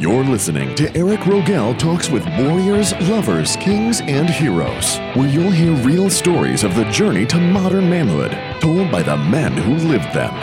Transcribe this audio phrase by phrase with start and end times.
[0.00, 5.74] You're listening to Eric Rogel Talks with Warriors, Lovers, Kings, and Heroes, where you'll hear
[5.84, 8.30] real stories of the journey to modern manhood
[8.62, 10.34] told by the men who lived them.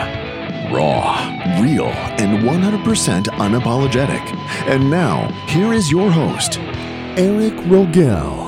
[0.72, 1.16] Raw,
[1.60, 4.24] real, and 100% unapologetic.
[4.68, 6.60] And now, here is your host,
[7.18, 8.46] Eric Rogel.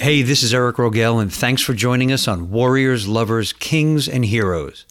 [0.00, 4.24] Hey, this is Eric Rogel, and thanks for joining us on Warriors, Lovers, Kings, and
[4.24, 4.86] Heroes.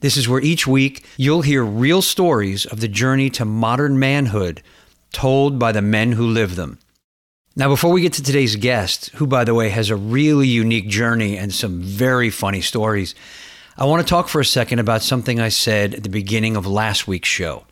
[0.00, 4.62] This is where each week you'll hear real stories of the journey to modern manhood
[5.12, 6.78] told by the men who live them.
[7.56, 10.88] Now, before we get to today's guest, who, by the way, has a really unique
[10.88, 13.16] journey and some very funny stories,
[13.76, 16.66] I want to talk for a second about something I said at the beginning of
[16.66, 17.64] last week's show.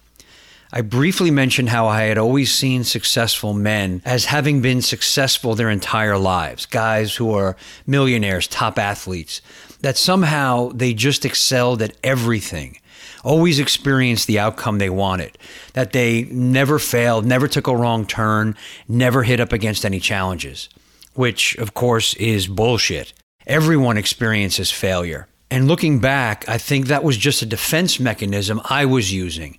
[0.73, 5.71] I briefly mentioned how I had always seen successful men as having been successful their
[5.71, 9.41] entire lives, guys who are millionaires, top athletes,
[9.81, 12.79] that somehow they just excelled at everything,
[13.25, 15.37] always experienced the outcome they wanted,
[15.75, 18.57] that they never failed, never took a wrong turn,
[18.89, 20.69] never hit up against any challenges,
[21.15, 23.13] which, of course, is bullshit.
[23.47, 25.29] Everyone experiences failure.
[25.51, 29.59] And looking back, I think that was just a defense mechanism I was using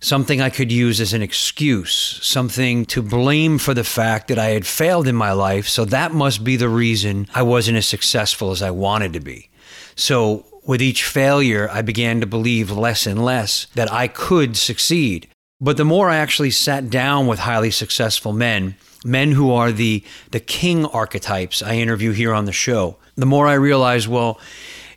[0.00, 4.50] something I could use as an excuse, something to blame for the fact that I
[4.50, 5.68] had failed in my life.
[5.68, 9.50] So that must be the reason I wasn't as successful as I wanted to be.
[9.98, 15.26] So with each failure, I began to believe less and less that I could succeed.
[15.60, 20.04] But the more I actually sat down with highly successful men, men who are the,
[20.30, 24.38] the king archetypes I interview here on the show, the more I realized, well,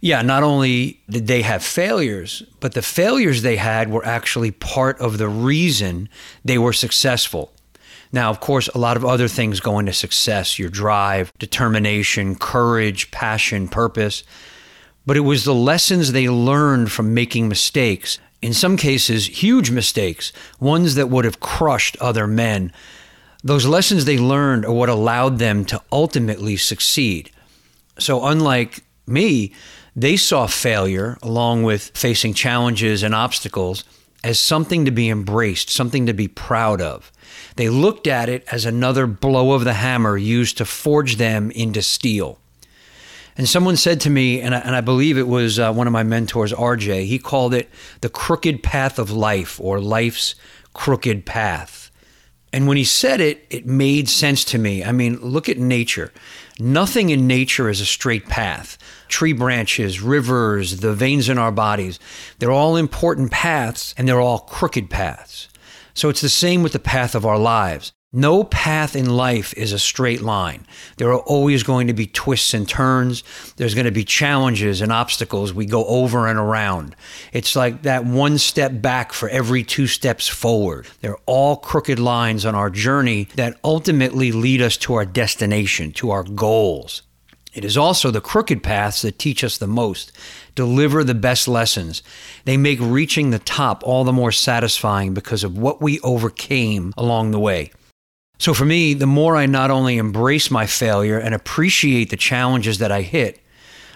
[0.01, 4.99] yeah, not only did they have failures, but the failures they had were actually part
[4.99, 6.09] of the reason
[6.45, 7.51] they were successful.
[8.11, 13.09] Now, of course, a lot of other things go into success your drive, determination, courage,
[13.09, 14.23] passion, purpose
[15.05, 20.31] but it was the lessons they learned from making mistakes, in some cases, huge mistakes,
[20.59, 22.71] ones that would have crushed other men.
[23.43, 27.31] Those lessons they learned are what allowed them to ultimately succeed.
[27.99, 29.53] So, unlike me,
[29.95, 33.83] they saw failure, along with facing challenges and obstacles,
[34.23, 37.11] as something to be embraced, something to be proud of.
[37.55, 41.81] They looked at it as another blow of the hammer used to forge them into
[41.81, 42.39] steel.
[43.37, 45.93] And someone said to me, and I, and I believe it was uh, one of
[45.93, 47.69] my mentors, RJ, he called it
[48.01, 50.35] the crooked path of life or life's
[50.73, 51.91] crooked path.
[52.53, 54.83] And when he said it, it made sense to me.
[54.83, 56.11] I mean, look at nature.
[56.59, 58.77] Nothing in nature is a straight path.
[59.07, 61.99] Tree branches, rivers, the veins in our bodies,
[62.39, 65.47] they're all important paths and they're all crooked paths.
[65.93, 67.93] So it's the same with the path of our lives.
[68.13, 70.67] No path in life is a straight line.
[70.97, 73.23] There are always going to be twists and turns.
[73.55, 76.93] There's going to be challenges and obstacles we go over and around.
[77.31, 80.87] It's like that one step back for every two steps forward.
[80.99, 86.11] They're all crooked lines on our journey that ultimately lead us to our destination, to
[86.11, 87.03] our goals.
[87.53, 90.11] It is also the crooked paths that teach us the most,
[90.53, 92.03] deliver the best lessons.
[92.43, 97.31] They make reaching the top all the more satisfying because of what we overcame along
[97.31, 97.71] the way.
[98.41, 102.79] So for me, the more I not only embrace my failure and appreciate the challenges
[102.79, 103.39] that I hit,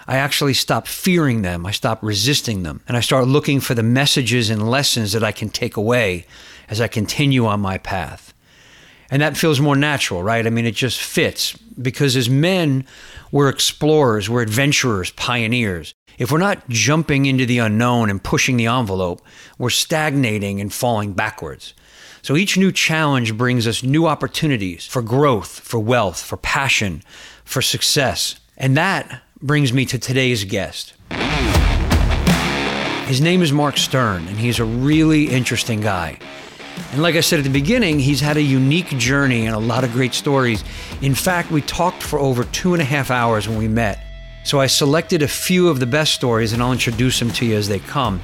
[0.05, 1.65] I actually stop fearing them.
[1.65, 2.81] I stop resisting them.
[2.87, 6.27] And I start looking for the messages and lessons that I can take away
[6.69, 8.35] as I continue on my path.
[9.09, 10.45] And that feels more natural, right?
[10.45, 12.85] I mean, it just fits because as men,
[13.31, 15.95] we're explorers, we're adventurers, pioneers.
[16.19, 19.23] If we're not jumping into the unknown and pushing the envelope,
[19.57, 21.73] we're stagnating and falling backwards.
[22.25, 27.03] So each new challenge brings us new opportunities for growth, for wealth, for passion,
[27.43, 28.39] for success.
[28.57, 30.95] And that brings me to today's guest.
[33.05, 36.17] His name is Mark Stern, and he's a really interesting guy.
[36.93, 39.83] And like I said at the beginning, he's had a unique journey and a lot
[39.83, 40.63] of great stories.
[41.03, 44.03] In fact, we talked for over two and a half hours when we met.
[44.45, 47.55] So I selected a few of the best stories, and I'll introduce them to you
[47.55, 48.19] as they come.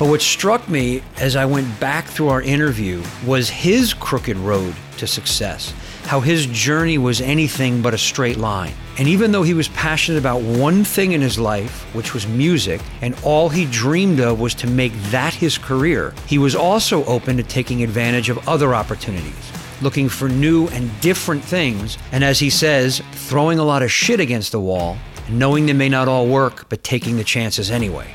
[0.00, 4.74] But what struck me as I went back through our interview was his crooked road
[4.96, 5.74] to success,
[6.04, 8.72] how his journey was anything but a straight line.
[8.96, 12.80] And even though he was passionate about one thing in his life, which was music,
[13.02, 17.36] and all he dreamed of was to make that his career, he was also open
[17.36, 19.52] to taking advantage of other opportunities
[19.82, 24.20] looking for new and different things, and as he says, throwing a lot of shit
[24.20, 24.96] against the wall,
[25.30, 28.06] knowing they may not all work, but taking the chances anyway.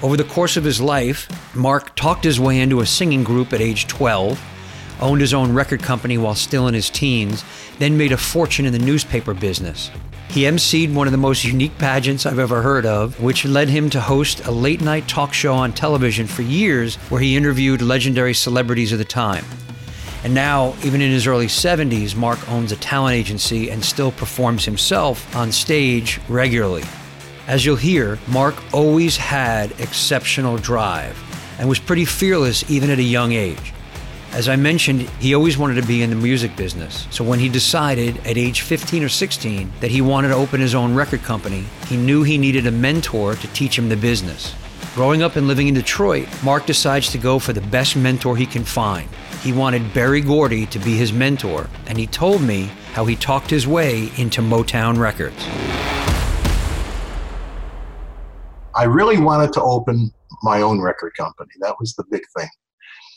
[0.00, 3.60] Over the course of his life, Mark talked his way into a singing group at
[3.60, 4.40] age 12,
[5.00, 7.44] owned his own record company while still in his teens,
[7.80, 9.90] then made a fortune in the newspaper business.
[10.28, 13.90] He emceed one of the most unique pageants I've ever heard of, which led him
[13.90, 18.34] to host a late night talk show on television for years where he interviewed legendary
[18.34, 19.44] celebrities of the time.
[20.22, 24.64] And now, even in his early 70s, Mark owns a talent agency and still performs
[24.64, 26.84] himself on stage regularly.
[27.48, 31.18] As you'll hear, Mark always had exceptional drive
[31.58, 33.72] and was pretty fearless even at a young age.
[34.32, 37.06] As I mentioned, he always wanted to be in the music business.
[37.10, 40.74] So when he decided at age 15 or 16 that he wanted to open his
[40.74, 44.54] own record company, he knew he needed a mentor to teach him the business.
[44.94, 48.44] Growing up and living in Detroit, Mark decides to go for the best mentor he
[48.44, 49.08] can find.
[49.42, 53.48] He wanted Berry Gordy to be his mentor, and he told me how he talked
[53.48, 55.97] his way into Motown Records.
[58.78, 60.10] I really wanted to open
[60.42, 61.50] my own record company.
[61.60, 62.48] That was the big thing.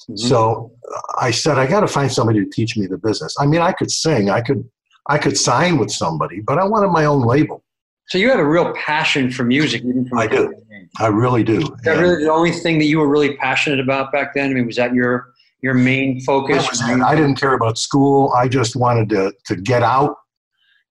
[0.10, 0.16] Mm-hmm.
[0.18, 0.72] So
[1.20, 3.36] I said, I got to find somebody to teach me the business.
[3.40, 4.68] I mean, I could sing, I could,
[5.08, 7.64] I could sign with somebody, but I wanted my own label.
[8.08, 9.84] So you had a real passion for music,
[10.18, 10.54] I do.
[11.00, 11.60] I really do.
[11.60, 14.50] Is that really the only thing that you were really passionate about back then?
[14.50, 15.32] I mean, was that your
[15.62, 16.82] your main focus?
[16.82, 18.34] I didn't care about school.
[18.36, 20.18] I just wanted to to get out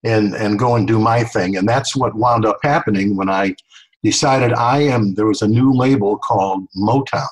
[0.04, 3.54] and and go and do my thing, and that's what wound up happening when I
[4.02, 5.14] decided I am.
[5.14, 7.28] There was a new label called Motown,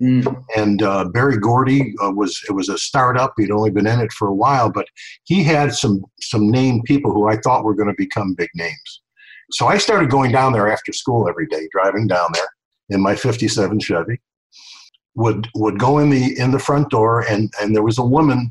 [0.00, 0.44] mm.
[0.56, 3.32] and uh, Berry Gordy uh, was it was a startup.
[3.36, 4.86] He'd only been in it for a while, but
[5.24, 9.02] he had some some named people who I thought were going to become big names.
[9.52, 12.48] So I started going down there after school every day, driving down there
[12.90, 14.20] in my '57 Chevy.
[15.16, 18.50] Would would go in the in the front door, and and there was a woman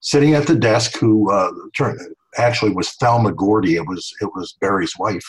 [0.00, 1.98] sitting at the desk who uh, turned
[2.36, 3.76] actually was Thelma Gordy.
[3.76, 5.24] It was it was Berry's wife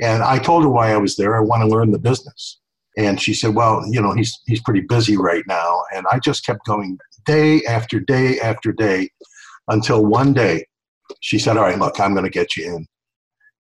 [0.00, 1.36] and I told her why I was there.
[1.36, 2.58] I want to learn the business.
[2.96, 5.82] And she said, Well, you know, he's, he's pretty busy right now.
[5.94, 9.10] And I just kept going day after day after day
[9.68, 10.66] until one day
[11.20, 12.86] she said, All right, look, I'm going to get you in.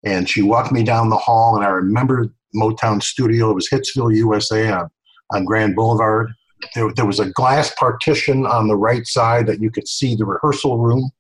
[0.04, 3.52] And she walked me down the hall, and I remember Motown Studio.
[3.52, 4.90] It was Hitsville, USA on,
[5.32, 6.32] on Grand Boulevard.
[6.74, 10.26] There, there was a glass partition on the right side that you could see the
[10.26, 11.12] rehearsal room.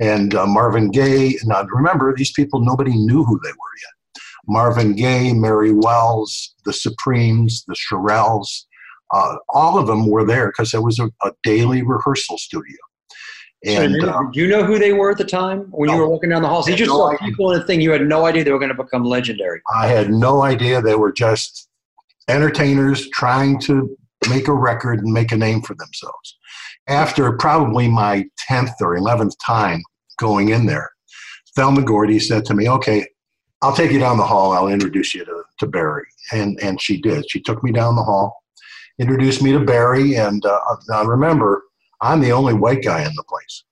[0.00, 1.36] And uh, Marvin Gaye.
[1.44, 4.01] Now, remember, these people, nobody knew who they were yet.
[4.48, 8.64] Marvin Gaye, Mary Wells, the Supremes, the Shirelles,
[9.12, 12.78] uh, all of them were there because it was a, a, daily rehearsal studio.
[13.64, 16.08] And so, do you know who they were at the time when no, you were
[16.08, 16.66] walking down the halls?
[16.66, 17.28] You just no saw idea.
[17.28, 17.80] people in the thing.
[17.80, 19.60] You had no idea they were going to become legendary.
[19.72, 21.68] I had no idea they were just
[22.28, 23.96] entertainers trying to
[24.28, 26.38] make a record and make a name for themselves.
[26.88, 29.82] After probably my 10th or 11th time
[30.18, 30.90] going in there,
[31.54, 33.06] Thelma Gordy said to me, Okay,
[33.62, 34.52] I'll take you down the hall.
[34.52, 36.06] I'll introduce you to, to Berry.
[36.32, 37.30] And, and she did.
[37.30, 38.42] She took me down the hall,
[38.98, 40.16] introduced me to Berry.
[40.16, 41.62] And uh, now remember,
[42.00, 43.64] I'm the only white guy in the place.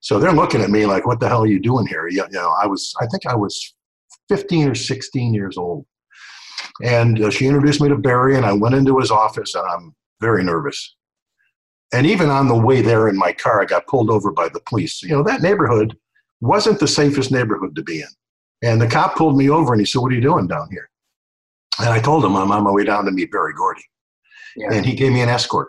[0.00, 2.08] So they're looking at me like, what the hell are you doing here?
[2.08, 3.74] You, you know, I was, I think I was
[4.28, 5.86] 15 or 16 years old.
[6.82, 9.94] And uh, she introduced me to Berry, and I went into his office, and I'm
[10.20, 10.96] very nervous.
[11.92, 14.60] And even on the way there in my car, I got pulled over by the
[14.66, 15.02] police.
[15.02, 15.96] You know, that neighborhood
[16.40, 18.08] wasn't the safest neighborhood to be in.
[18.62, 20.88] And the cop pulled me over and he said, What are you doing down here?
[21.80, 23.82] And I told him I'm on my way down to meet Berry Gordy.
[24.56, 24.72] Yeah.
[24.72, 25.68] And he gave me an escort.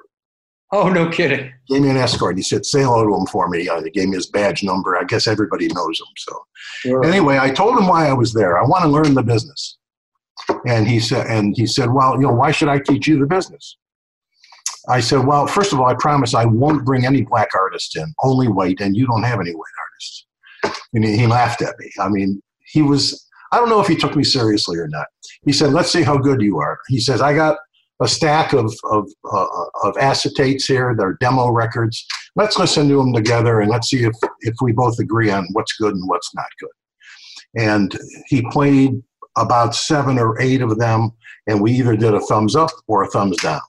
[0.71, 1.53] Oh, no kidding.
[1.67, 2.35] Gave me an escort.
[2.35, 3.67] He said, Say hello to him for me.
[3.69, 4.97] Uh, he gave me his badge number.
[4.97, 6.07] I guess everybody knows him.
[6.17, 6.45] So,
[6.79, 7.05] sure.
[7.05, 8.57] anyway, I told him why I was there.
[8.57, 9.77] I want to learn the business.
[10.65, 13.27] And he said, and he said, Well, you know, why should I teach you the
[13.27, 13.77] business?
[14.89, 18.11] I said, Well, first of all, I promise I won't bring any black artists in,
[18.23, 20.25] only white, and you don't have any white artists.
[20.93, 21.91] And he, he laughed at me.
[21.99, 22.41] I mean,
[22.73, 25.05] he was, I don't know if he took me seriously or not.
[25.45, 26.79] He said, let's see how good you are.
[26.87, 27.57] He says, I got
[28.01, 29.47] a stack of, of, uh,
[29.83, 30.95] of acetates here.
[30.97, 32.03] They're demo records.
[32.35, 35.73] Let's listen to them together and let's see if, if we both agree on what's
[35.73, 37.63] good and what's not good.
[37.63, 39.03] And he played
[39.37, 41.11] about seven or eight of them,
[41.45, 43.61] and we either did a thumbs up or a thumbs down.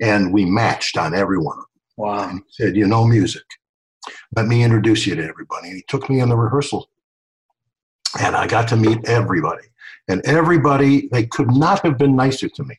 [0.00, 1.66] And we matched on every one of them.
[1.96, 2.28] Wow.
[2.28, 3.42] And he said, You know music.
[4.36, 5.68] Let me introduce you to everybody.
[5.68, 6.88] And he took me in the rehearsal
[8.20, 9.66] and I got to meet everybody.
[10.08, 12.76] And everybody, they could not have been nicer to me.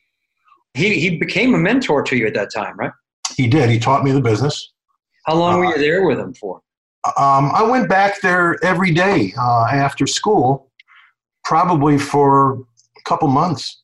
[0.74, 2.92] He, he became a mentor to you at that time, right?
[3.36, 3.70] He did.
[3.70, 4.72] He taught me the business.
[5.26, 6.60] How long uh, were you there with him for?
[7.16, 10.70] Um, I went back there every day uh, after school,
[11.44, 13.82] probably for a couple months.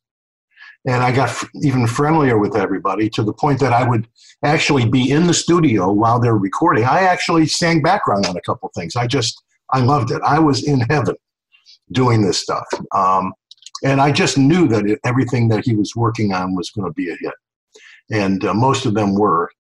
[0.85, 4.09] And I got f- even friendlier with everybody to the point that I would
[4.45, 6.85] actually be in the studio while they're recording.
[6.85, 8.97] I actually sang background on a couple things.
[8.97, 9.41] I just,
[9.71, 10.21] I loved it.
[10.25, 11.15] I was in heaven
[11.91, 12.67] doing this stuff.
[12.95, 13.33] Um,
[13.85, 16.95] and I just knew that it, everything that he was working on was going to
[16.95, 17.35] be a hit.
[18.11, 19.51] And uh, most of them were.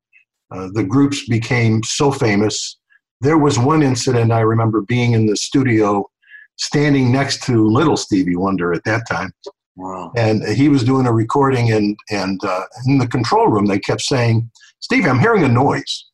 [0.50, 2.78] Uh, the groups became so famous.
[3.20, 6.08] There was one incident I remember being in the studio,
[6.56, 9.32] standing next to little Stevie Wonder at that time.
[9.76, 10.12] Wow.
[10.16, 14.02] And he was doing a recording, and, and uh, in the control room, they kept
[14.02, 14.50] saying,
[14.80, 16.10] Stevie, I'm hearing a noise.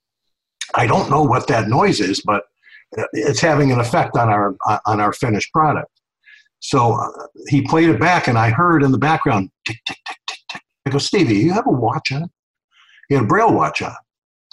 [0.75, 2.45] I don't know what that noise is, but
[3.13, 5.91] it's having an effect on our on our finished product.
[6.61, 10.19] So uh, he played it back, and I heard in the background tick tick tick
[10.27, 10.63] tick tick.
[10.87, 12.31] I go, Stevie, you have a watch on?
[13.09, 13.95] He had a braille watch on,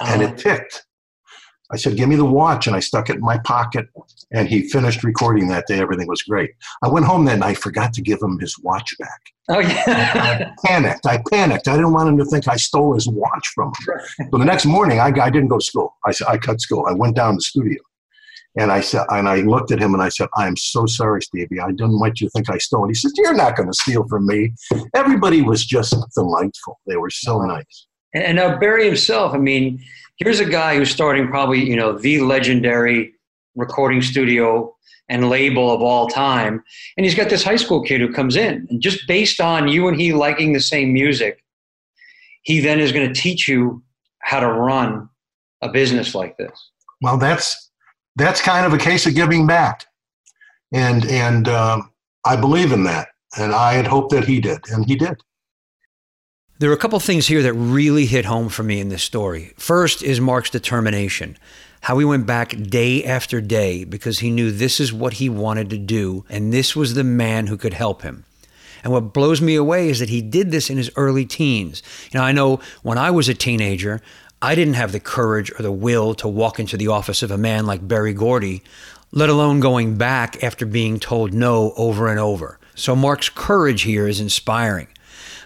[0.01, 0.35] and it oh.
[0.35, 0.85] ticked.
[1.71, 2.67] I said, Give me the watch.
[2.67, 3.87] And I stuck it in my pocket.
[4.31, 5.79] And he finished recording that day.
[5.79, 6.51] Everything was great.
[6.83, 9.21] I went home that night, I forgot to give him his watch back.
[9.49, 10.51] Oh, yeah.
[10.57, 11.05] I panicked.
[11.05, 11.67] I panicked.
[11.67, 14.29] I didn't want him to think I stole his watch from him.
[14.31, 15.95] So the next morning, I, I didn't go to school.
[16.05, 16.85] I, I cut school.
[16.87, 17.79] I went down to the studio.
[18.57, 21.59] And I said, and I looked at him and I said, "I'm so sorry, Stevie.
[21.59, 24.07] I didn't want you to think I stole." He says, "You're not going to steal
[24.07, 24.53] from me."
[24.93, 26.79] Everybody was just delightful.
[26.87, 27.87] They were so nice.
[28.13, 29.33] And now Berry himself.
[29.33, 29.83] I mean,
[30.17, 33.13] here's a guy who's starting probably you know the legendary
[33.55, 34.73] recording studio
[35.09, 36.63] and label of all time
[36.97, 39.87] and he's got this high school kid who comes in and just based on you
[39.87, 41.43] and he liking the same music
[42.43, 43.83] he then is going to teach you
[44.19, 45.07] how to run
[45.61, 46.71] a business like this
[47.01, 47.64] well that's
[48.15, 49.85] that's kind of a case of giving back
[50.71, 51.91] and and um,
[52.25, 55.17] i believe in that and i had hoped that he did and he did
[56.57, 59.51] there are a couple things here that really hit home for me in this story.
[59.57, 61.37] First is Mark's determination,
[61.81, 65.69] how he went back day after day because he knew this is what he wanted
[65.71, 68.23] to do and this was the man who could help him.
[68.85, 71.83] And what blows me away is that he did this in his early teens.
[72.13, 73.99] You know, I know when I was a teenager,
[74.41, 77.37] I didn't have the courage or the will to walk into the office of a
[77.37, 78.63] man like Berry Gordy,
[79.11, 82.59] let alone going back after being told no over and over.
[82.75, 84.87] So Mark's courage here is inspiring.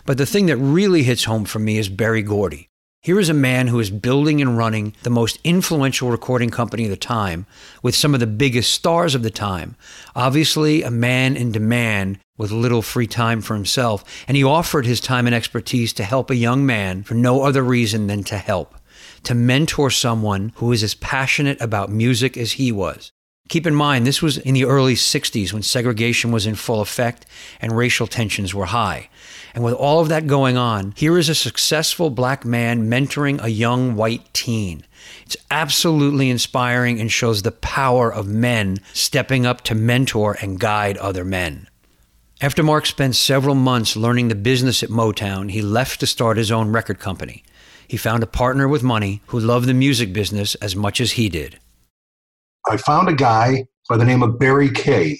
[0.05, 2.69] But the thing that really hits home for me is Berry Gordy.
[3.01, 6.89] Here is a man who is building and running the most influential recording company of
[6.89, 7.45] the time
[7.81, 9.77] with some of the biggest stars of the time.
[10.17, 14.99] Obviously, a man in demand with little free time for himself, and he offered his
[14.99, 18.75] time and expertise to help a young man for no other reason than to help,
[19.23, 23.11] to mentor someone who is as passionate about music as he was.
[23.49, 27.25] Keep in mind, this was in the early 60s when segregation was in full effect
[27.59, 29.09] and racial tensions were high.
[29.55, 33.49] And with all of that going on, here is a successful black man mentoring a
[33.49, 34.85] young white teen.
[35.25, 40.97] It's absolutely inspiring and shows the power of men stepping up to mentor and guide
[40.97, 41.67] other men.
[42.41, 46.51] After Mark spent several months learning the business at Motown, he left to start his
[46.51, 47.43] own record company.
[47.89, 51.27] He found a partner with money who loved the music business as much as he
[51.27, 51.59] did.
[52.69, 55.17] I found a guy by the name of Barry Kay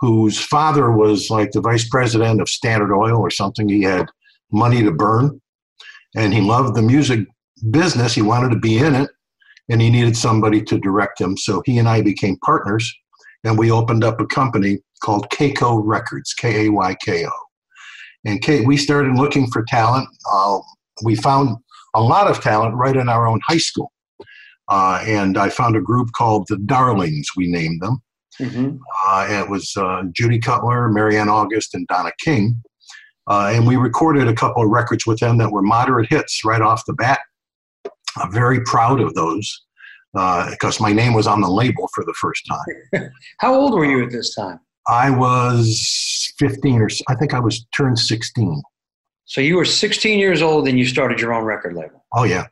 [0.00, 3.68] whose father was like the vice president of Standard Oil or something.
[3.68, 4.06] He had
[4.50, 5.40] money to burn
[6.16, 7.20] and he loved the music
[7.70, 8.14] business.
[8.14, 9.10] He wanted to be in it
[9.68, 11.36] and he needed somebody to direct him.
[11.36, 12.92] So he and I became partners
[13.44, 17.30] and we opened up a company called Kayko Records, K A Y K O.
[18.24, 20.08] And K, we started looking for talent.
[20.32, 20.58] Uh,
[21.04, 21.56] we found
[21.94, 23.92] a lot of talent right in our own high school.
[24.68, 28.02] Uh, and I found a group called the Darlings, we named them.
[28.38, 28.76] Mm-hmm.
[29.06, 32.62] Uh, it was uh, Judy Cutler, Marianne August, and Donna King.
[33.26, 36.62] Uh, and we recorded a couple of records with them that were moderate hits right
[36.62, 37.18] off the bat.
[38.16, 39.64] I'm very proud of those
[40.12, 43.10] because uh, my name was on the label for the first time.
[43.38, 44.60] How old were you at this time?
[44.88, 48.62] I was 15 or I think I was turned 16.
[49.28, 52.02] So you were 16 years old and you started your own record label.
[52.12, 52.46] Oh yeah.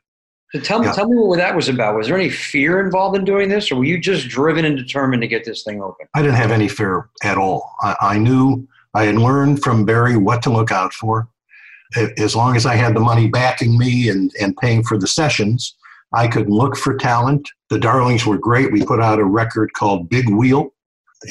[0.51, 0.93] So tell me, yeah.
[0.93, 1.97] tell me what that was about.
[1.97, 5.21] Was there any fear involved in doing this, or were you just driven and determined
[5.21, 6.07] to get this thing open?
[6.13, 7.75] I didn't have any fear at all.
[7.81, 11.27] I, I knew I had learned from Berry what to look out for.
[12.17, 15.75] As long as I had the money backing me and, and paying for the sessions,
[16.13, 17.49] I could look for talent.
[17.69, 18.71] The Darlings were great.
[18.71, 20.69] We put out a record called Big Wheel,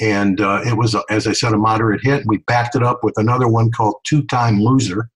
[0.03, 2.26] and uh, it was, as I said, a moderate hit.
[2.26, 5.09] We backed it up with another one called Two Time Loser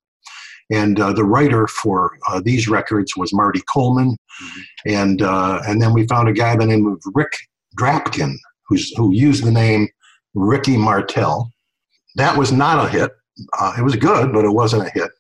[0.71, 4.61] and uh, the writer for uh, these records was Marty Coleman, mm-hmm.
[4.87, 7.33] and uh, and then we found a guy by the name of Rick
[7.77, 8.37] Drapkin,
[8.69, 9.89] who's who used the name
[10.35, 11.51] Ricky Martel.
[12.17, 13.11] That was not a hit.
[13.59, 15.11] Uh, it was good, but it wasn't a hit.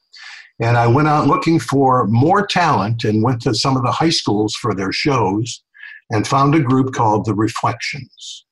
[0.61, 4.11] And I went out looking for more talent and went to some of the high
[4.11, 5.62] schools for their shows,
[6.11, 8.45] and found a group called the Reflections.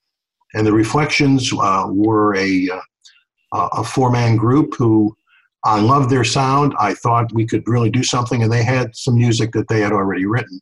[0.54, 2.70] And the Reflections uh, were a
[3.52, 5.16] uh, a four man group who
[5.64, 6.74] I loved their sound.
[6.78, 9.92] I thought we could really do something, and they had some music that they had
[9.92, 10.60] already written.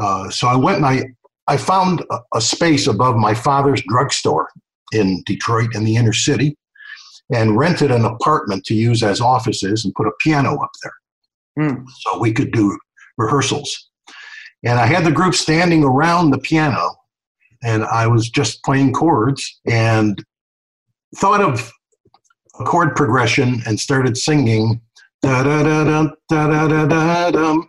[0.00, 1.04] Uh, so I went and I,
[1.48, 4.48] I found a, a space above my father's drugstore
[4.92, 6.56] in Detroit in the inner city
[7.34, 11.66] and rented an apartment to use as offices and put a piano up there.
[11.66, 11.84] Mm.
[12.00, 12.78] So we could do
[13.16, 13.90] rehearsals.
[14.64, 16.94] And I had the group standing around the piano
[17.62, 20.24] and I was just playing chords and
[21.16, 21.70] thought of
[22.58, 24.80] a chord progression and started singing
[25.22, 27.62] da da da da da da da da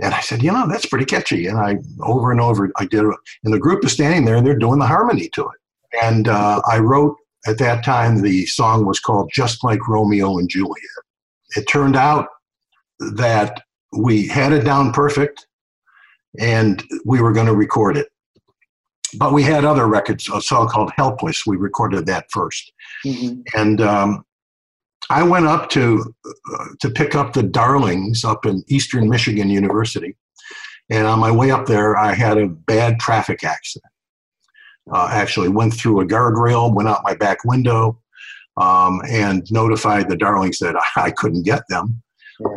[0.00, 1.46] And I said, you know, that's pretty catchy.
[1.46, 3.16] And I, over and over, I did it.
[3.44, 6.02] And the group is standing there and they're doing the harmony to it.
[6.02, 7.16] And uh, I wrote
[7.46, 10.76] at that time, the song was called Just Like Romeo and Juliet.
[11.56, 12.28] It turned out
[12.98, 15.46] that we had it down perfect
[16.38, 18.08] and we were going to record it.
[19.18, 21.44] But we had other records, a song called Helpless.
[21.46, 22.70] We recorded that 1st
[23.04, 23.40] mm-hmm.
[23.54, 24.24] And um,
[25.10, 26.14] I went up to
[26.54, 30.16] uh, to pick up the Darlings up in Eastern Michigan University,
[30.90, 33.90] and on my way up there, I had a bad traffic accident.
[34.92, 38.00] Uh, actually, went through a guardrail, went out my back window,
[38.56, 42.02] um, and notified the Darlings that I, I couldn't get them,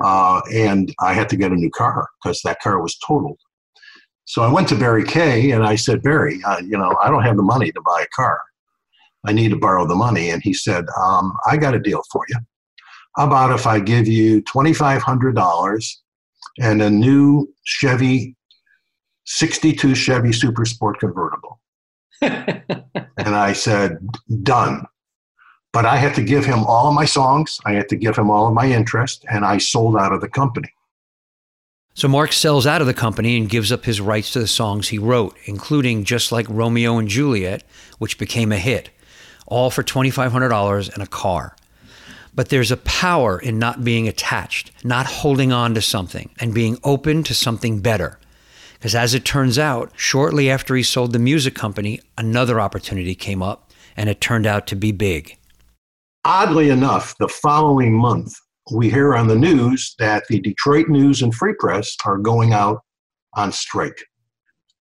[0.03, 3.39] uh, and I had to get a new car because that car was totaled.
[4.25, 7.21] So I went to Barry Kay and I said, Barry, uh, you know, I don't
[7.21, 8.39] have the money to buy a car.
[9.25, 10.29] I need to borrow the money.
[10.29, 12.37] And he said, um, I got a deal for you.
[13.15, 15.95] How about if I give you $2,500
[16.59, 18.35] and a new Chevy,
[19.25, 21.59] 62 Chevy Super Sport convertible?
[22.21, 23.97] and I said,
[24.43, 24.85] done.
[25.71, 28.29] But I had to give him all of my songs, I had to give him
[28.29, 30.69] all of my interest, and I sold out of the company.
[31.93, 34.89] So Mark sells out of the company and gives up his rights to the songs
[34.89, 37.63] he wrote, including Just Like Romeo and Juliet,
[37.99, 38.89] which became a hit
[39.45, 41.55] all for $2,500 and a car.
[42.33, 46.77] But there's a power in not being attached, not holding on to something, and being
[46.83, 48.19] open to something better.
[48.73, 53.41] Because as it turns out, shortly after he sold the music company, another opportunity came
[53.41, 55.37] up, and it turned out to be big.
[56.25, 58.33] Oddly enough, the following month,
[58.71, 62.81] we hear on the news that the Detroit News and Free Press are going out
[63.35, 64.03] on strike.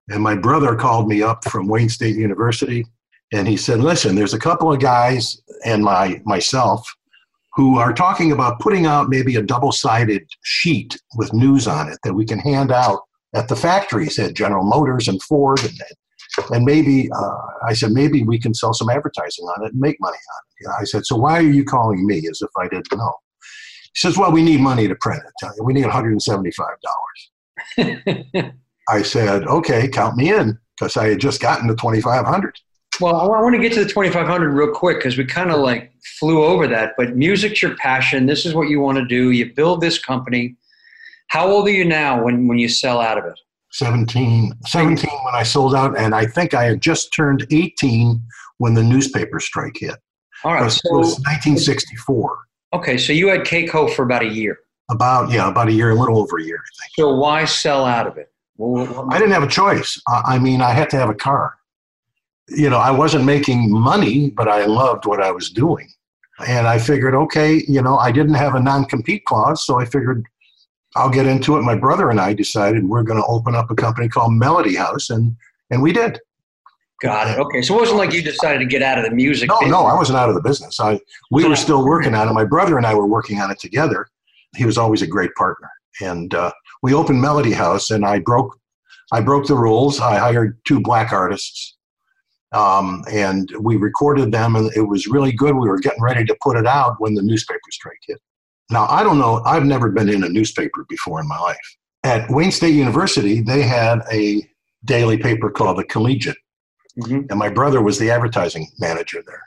[0.09, 2.87] And my brother called me up from Wayne State University
[3.33, 6.87] and he said, "Listen, there's a couple of guys and my myself
[7.55, 12.15] who are talking about putting out maybe a double-sided sheet with news on it that
[12.15, 13.03] we can hand out
[13.35, 15.73] at the factories at General Motors and Ford and
[16.51, 19.97] and maybe uh, I said maybe we can sell some advertising on it and make
[20.01, 20.81] money on it.
[20.81, 23.15] I said, so why are you calling me as if I didn't know?
[23.95, 25.65] He says, well, we need money to print it.
[25.65, 26.67] We need 175
[27.77, 28.53] dollars.
[28.89, 32.59] I said, okay, count me in because I had just gotten the 2,500.
[33.01, 35.93] Well, I want to get to the 2500 real quick because we kind of like
[36.19, 36.95] flew over that.
[36.97, 38.27] But music's your passion.
[38.27, 39.31] This is what you want to do.
[39.31, 40.57] You build this company.
[41.29, 43.39] How old are you now when, when you sell out of it?
[43.73, 45.99] 17, 17 when I sold out.
[45.99, 48.23] And I think I had just turned 18
[48.59, 49.97] when the newspaper strike hit.
[50.45, 50.71] All right.
[50.71, 52.39] So, it was 1964.
[52.75, 52.99] Okay.
[52.99, 54.59] So you had Kayko for about a year.
[54.91, 56.93] About, yeah, about a year, a little over a year, I think.
[56.99, 58.31] So why sell out of it?
[59.11, 60.01] I didn't have a choice.
[60.07, 61.57] I mean, I had to have a car
[62.49, 65.89] you know, I wasn't making money, but I loved what I was doing.
[66.47, 69.85] And I figured, okay, you know, I didn't have a non compete clause, so I
[69.85, 70.25] figured
[70.97, 71.63] I'll get into it.
[71.63, 75.11] My brother and I decided we're going to open up a company called Melody House,
[75.11, 75.37] and,
[75.71, 76.21] and we did.
[77.01, 77.39] Got it.
[77.39, 79.49] Okay, so it wasn't like you decided to get out of the music.
[79.49, 79.73] No, business.
[79.73, 80.79] no, I wasn't out of the business.
[80.81, 82.33] I we were still working on it.
[82.33, 84.07] My brother and I were working on it together.
[84.57, 85.69] He was always a great partner,
[86.01, 86.53] and uh,
[86.83, 88.57] we opened Melody House, and I broke
[89.13, 90.01] I broke the rules.
[90.01, 91.77] I hired two black artists
[92.55, 95.55] um, and we recorded them, and it was really good.
[95.55, 98.19] We were getting ready to put it out when the newspaper strike hit.
[98.71, 101.77] Now, I don't know, I've never been in a newspaper before in my life.
[102.05, 104.49] At Wayne State University, they had a
[104.85, 106.37] daily paper called The Collegiate,
[106.99, 107.23] mm-hmm.
[107.29, 109.43] and my brother was the advertising manager there.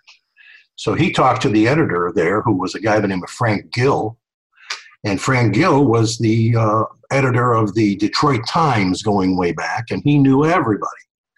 [0.75, 3.29] So he talked to the editor there, who was a guy by the name of
[3.29, 4.17] Frank Gill.
[5.03, 10.03] And Frank Gill was the uh, editor of the Detroit Times going way back, and
[10.03, 10.91] he knew everybody.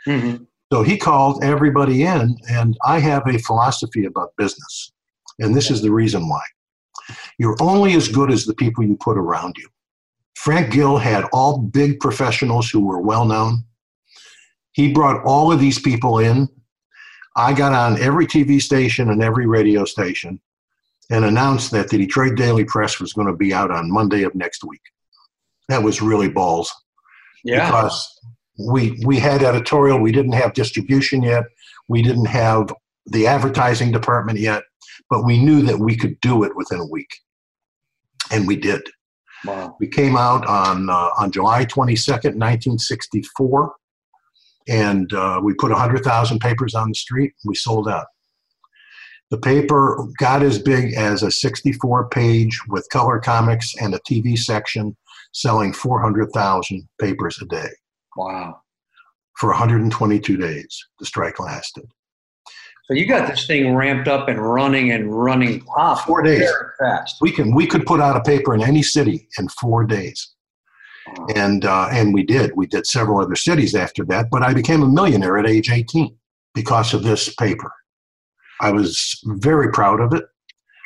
[0.08, 0.44] Mm-hmm.
[0.72, 4.92] So he called everybody in, and I have a philosophy about business.
[5.40, 6.44] And this is the reason why.
[7.40, 9.68] You're only as good as the people you put around you.
[10.36, 13.64] Frank Gill had all big professionals who were well known.
[14.74, 16.48] He brought all of these people in.
[17.36, 20.40] I got on every TV station and every radio station
[21.10, 24.36] and announced that the Detroit Daily Press was going to be out on Monday of
[24.36, 24.82] next week.
[25.68, 26.72] That was really balls.
[27.44, 27.66] Yeah.
[27.66, 28.20] Because
[28.60, 30.00] we we had editorial.
[30.00, 31.46] We didn't have distribution yet.
[31.88, 32.74] We didn't have
[33.06, 34.64] the advertising department yet
[35.10, 37.10] but we knew that we could do it within a week.
[38.32, 38.82] And we did.
[39.46, 39.78] Wow.
[39.80, 43.74] we came out on uh, on july 22nd 1964
[44.68, 47.32] and uh, we put 100000 papers on the street.
[47.46, 48.08] We sold out.
[49.32, 54.38] The paper got as big as a 64 page with color comics and a tv
[54.38, 54.98] section
[55.32, 57.70] selling 400000 papers a day
[58.20, 58.62] Wow.
[59.38, 61.86] For 122 days, the strike lasted.
[62.86, 65.64] So you got this thing ramped up and running and running
[66.06, 67.18] four days fast.
[67.22, 70.34] We can we could put out a paper in any city in four days.
[71.34, 72.58] And uh, and we did.
[72.58, 74.30] We did several other cities after that.
[74.30, 76.14] But I became a millionaire at age 18
[76.54, 77.72] because of this paper.
[78.60, 80.26] I was very proud of it.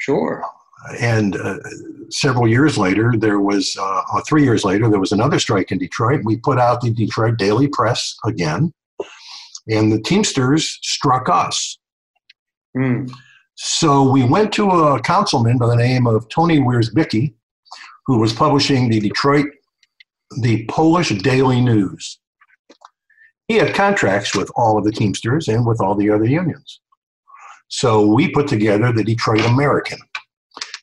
[0.01, 0.43] Sure.
[0.99, 1.57] And uh,
[2.09, 5.77] several years later, there was, uh, or three years later, there was another strike in
[5.77, 6.21] Detroit.
[6.23, 8.73] We put out the Detroit Daily Press again,
[9.67, 11.77] and the Teamsters struck us.
[12.77, 13.09] Mm.
[13.55, 17.33] So we went to a councilman by the name of Tony Wierzbicki,
[18.05, 19.45] who was publishing the Detroit,
[20.41, 22.19] the Polish Daily News.
[23.47, 26.81] He had contracts with all of the Teamsters and with all the other unions.
[27.67, 29.99] So we put together the Detroit American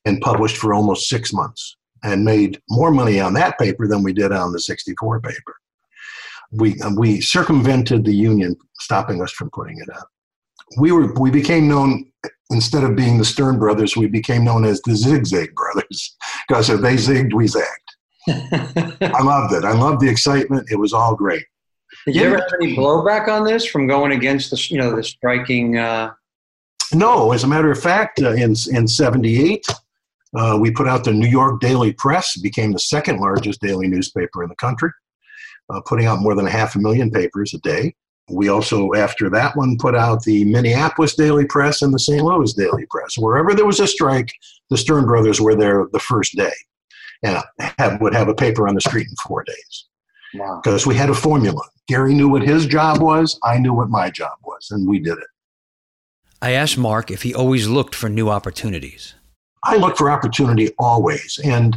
[0.04, 4.12] and published for almost six months and made more money on that paper than we
[4.12, 5.56] did on the 64 paper.
[6.52, 10.06] We, we circumvented the union stopping us from putting it out.
[10.78, 12.10] We, were, we became known,
[12.50, 16.16] instead of being the Stern brothers, we became known as the Zigzag brothers
[16.48, 17.66] because if they zigged, we zagged.
[18.28, 19.64] I loved it.
[19.64, 20.70] I loved the excitement.
[20.70, 21.44] It was all great.
[22.06, 25.02] Did you ever have any blowback on this from going against the, you know, the
[25.02, 25.76] striking?
[25.76, 26.12] Uh...
[26.92, 29.66] No, as a matter of fact, uh, in in '78,
[30.36, 34.42] uh, we put out the New York Daily Press, became the second largest daily newspaper
[34.42, 34.90] in the country,
[35.70, 37.94] uh, putting out more than a half a million papers a day.
[38.30, 42.22] We also, after that one, put out the Minneapolis Daily Press and the St.
[42.22, 43.18] Louis Daily Press.
[43.18, 44.32] Wherever there was a strike,
[44.70, 46.52] the Stern brothers were there the first day
[47.24, 47.42] and
[47.78, 49.86] have, would have a paper on the street in four days.
[50.32, 50.90] Because wow.
[50.90, 51.62] we had a formula.
[51.88, 55.18] Gary knew what his job was, I knew what my job was, and we did
[55.18, 55.26] it.
[56.40, 59.14] I asked Mark if he always looked for new opportunities.
[59.64, 61.38] I look for opportunity always.
[61.44, 61.76] And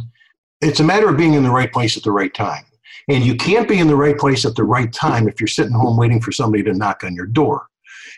[0.60, 2.64] it's a matter of being in the right place at the right time.
[3.08, 5.74] And you can't be in the right place at the right time if you're sitting
[5.74, 7.66] home waiting for somebody to knock on your door.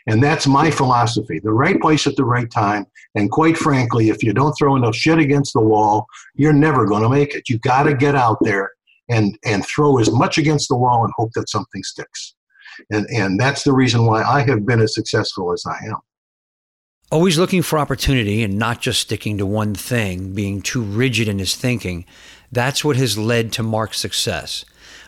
[0.07, 2.87] And that's my philosophy the right place at the right time.
[3.17, 7.03] And quite frankly, if you don't throw enough shit against the wall, you're never going
[7.03, 7.49] to make it.
[7.49, 8.71] You got to get out there
[9.09, 12.35] and, and throw as much against the wall and hope that something sticks.
[12.91, 15.99] And, and that's the reason why I have been as successful as I am.
[17.13, 21.39] Always looking for opportunity and not just sticking to one thing, being too rigid in
[21.39, 22.05] his thinking,
[22.51, 24.65] that's what has led to Mark's success.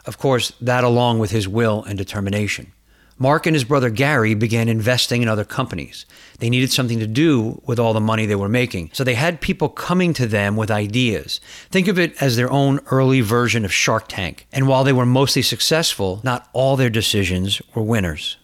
[0.06, 2.72] Of course, that along with his will and determination.
[3.18, 6.06] Mark and his brother Gary began investing in other companies.
[6.38, 9.40] They needed something to do with all the money they were making, so they had
[9.40, 11.40] people coming to them with ideas.
[11.68, 14.46] Think of it as their own early version of Shark Tank.
[14.52, 18.36] And while they were mostly successful, not all their decisions were winners.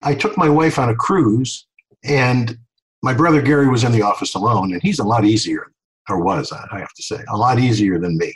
[0.00, 1.66] I took my wife on a cruise,
[2.02, 2.58] and
[3.02, 5.72] my brother Gary was in the office alone, and he's a lot easier,
[6.08, 8.34] or was, I have to say, a lot easier than me.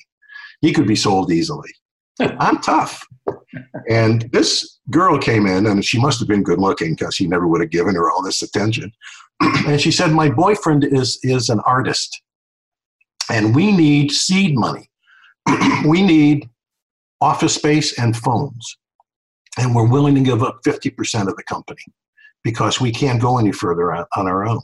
[0.60, 1.70] He could be sold easily.
[2.20, 3.06] I'm tough.
[3.88, 7.48] And this girl came in, and she must have been good looking because he never
[7.48, 8.92] would have given her all this attention.
[9.40, 12.22] and she said, My boyfriend is, is an artist,
[13.30, 14.90] and we need seed money.
[15.86, 16.48] we need
[17.20, 18.76] office space and phones.
[19.58, 21.82] And we're willing to give up 50% of the company
[22.44, 24.62] because we can't go any further on, on our own.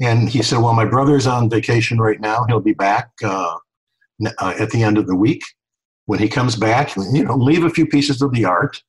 [0.00, 2.44] And he said, Well, my brother's on vacation right now.
[2.48, 3.56] He'll be back uh,
[4.38, 5.42] uh, at the end of the week.
[6.06, 8.82] When he comes back, you know, leave a few pieces of the art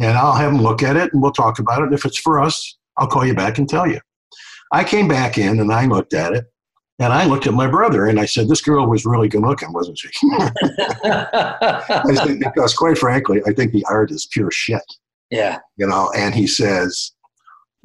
[0.00, 1.92] and I'll have him look at it and we'll talk about it.
[1.92, 4.00] If it's for us, I'll call you back and tell you.
[4.72, 6.46] I came back in and I looked at it
[6.98, 9.72] and I looked at my brother and I said, This girl was really good looking,
[9.72, 10.08] wasn't she?
[11.04, 14.82] I said, because quite frankly, I think the art is pure shit.
[15.30, 15.58] Yeah.
[15.76, 17.12] You know, and he says,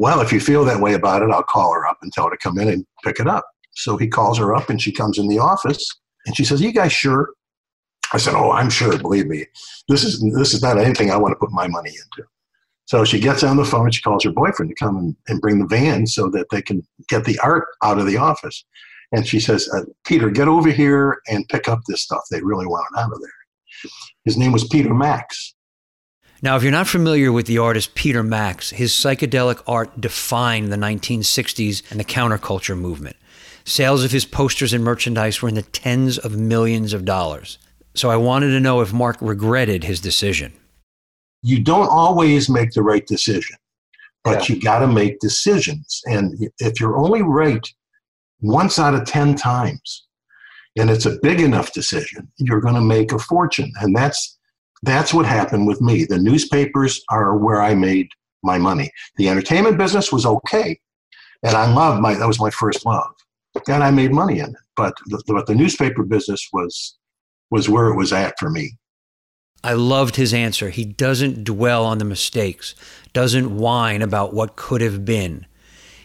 [0.01, 2.31] well, if you feel that way about it, I'll call her up and tell her
[2.31, 3.45] to come in and pick it up.
[3.73, 5.87] So he calls her up and she comes in the office
[6.25, 7.29] and she says, you guys sure?
[8.11, 9.45] I said, Oh, I'm sure, believe me.
[9.87, 12.27] This is this is not anything I want to put my money into.
[12.85, 15.39] So she gets on the phone and she calls her boyfriend to come and, and
[15.39, 18.65] bring the van so that they can get the art out of the office.
[19.11, 22.23] And she says, uh, Peter, get over here and pick up this stuff.
[22.31, 23.91] They really want it out of there.
[24.25, 25.53] His name was Peter Max.
[26.43, 30.77] Now, if you're not familiar with the artist Peter Max, his psychedelic art defined the
[30.77, 33.15] 1960s and the counterculture movement.
[33.63, 37.59] Sales of his posters and merchandise were in the tens of millions of dollars.
[37.93, 40.53] So I wanted to know if Mark regretted his decision.
[41.43, 43.57] You don't always make the right decision,
[44.23, 44.55] but yeah.
[44.55, 46.01] you got to make decisions.
[46.05, 47.67] And if you're only right
[48.39, 50.07] once out of 10 times,
[50.75, 53.71] and it's a big enough decision, you're going to make a fortune.
[53.81, 54.39] And that's
[54.83, 56.05] that's what happened with me.
[56.05, 58.09] The newspapers are where I made
[58.43, 58.91] my money.
[59.17, 60.79] The entertainment business was okay,
[61.43, 63.11] and I loved my that was my first love,
[63.67, 64.55] and I made money in it.
[64.75, 66.97] But the, but the newspaper business was
[67.49, 68.77] was where it was at for me.
[69.63, 70.71] I loved his answer.
[70.71, 72.73] He doesn't dwell on the mistakes,
[73.13, 75.45] doesn't whine about what could have been.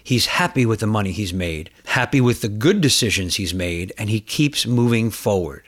[0.05, 4.11] He's happy with the money he's made, happy with the good decisions he's made, and
[4.11, 5.65] he keeps moving forward.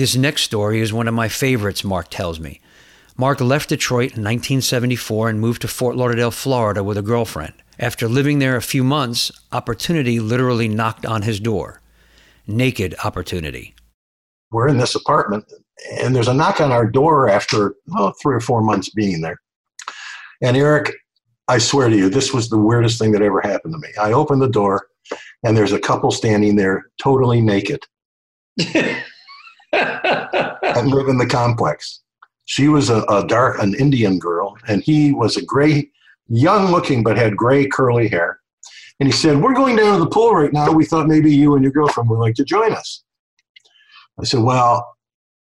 [0.00, 2.62] This next story is one of my favorites, Mark tells me.
[3.18, 7.52] Mark left Detroit in 1974 and moved to Fort Lauderdale, Florida with a girlfriend.
[7.78, 11.82] After living there a few months, opportunity literally knocked on his door.
[12.46, 13.74] Naked opportunity.
[14.50, 15.44] We're in this apartment,
[15.98, 19.38] and there's a knock on our door after oh, three or four months being there.
[20.40, 20.94] And Eric,
[21.46, 23.92] I swear to you, this was the weirdest thing that ever happened to me.
[24.00, 24.86] I open the door,
[25.44, 27.82] and there's a couple standing there totally naked
[29.72, 32.00] and live in the complex.
[32.46, 35.90] She was a, a, dark, an Indian girl, and he was a gray,
[36.28, 38.40] young looking, but had gray curly hair.
[38.98, 40.72] And he said, We're going down to the pool right now.
[40.72, 43.02] We thought maybe you and your girlfriend would like to join us.
[44.20, 44.96] I said, Well,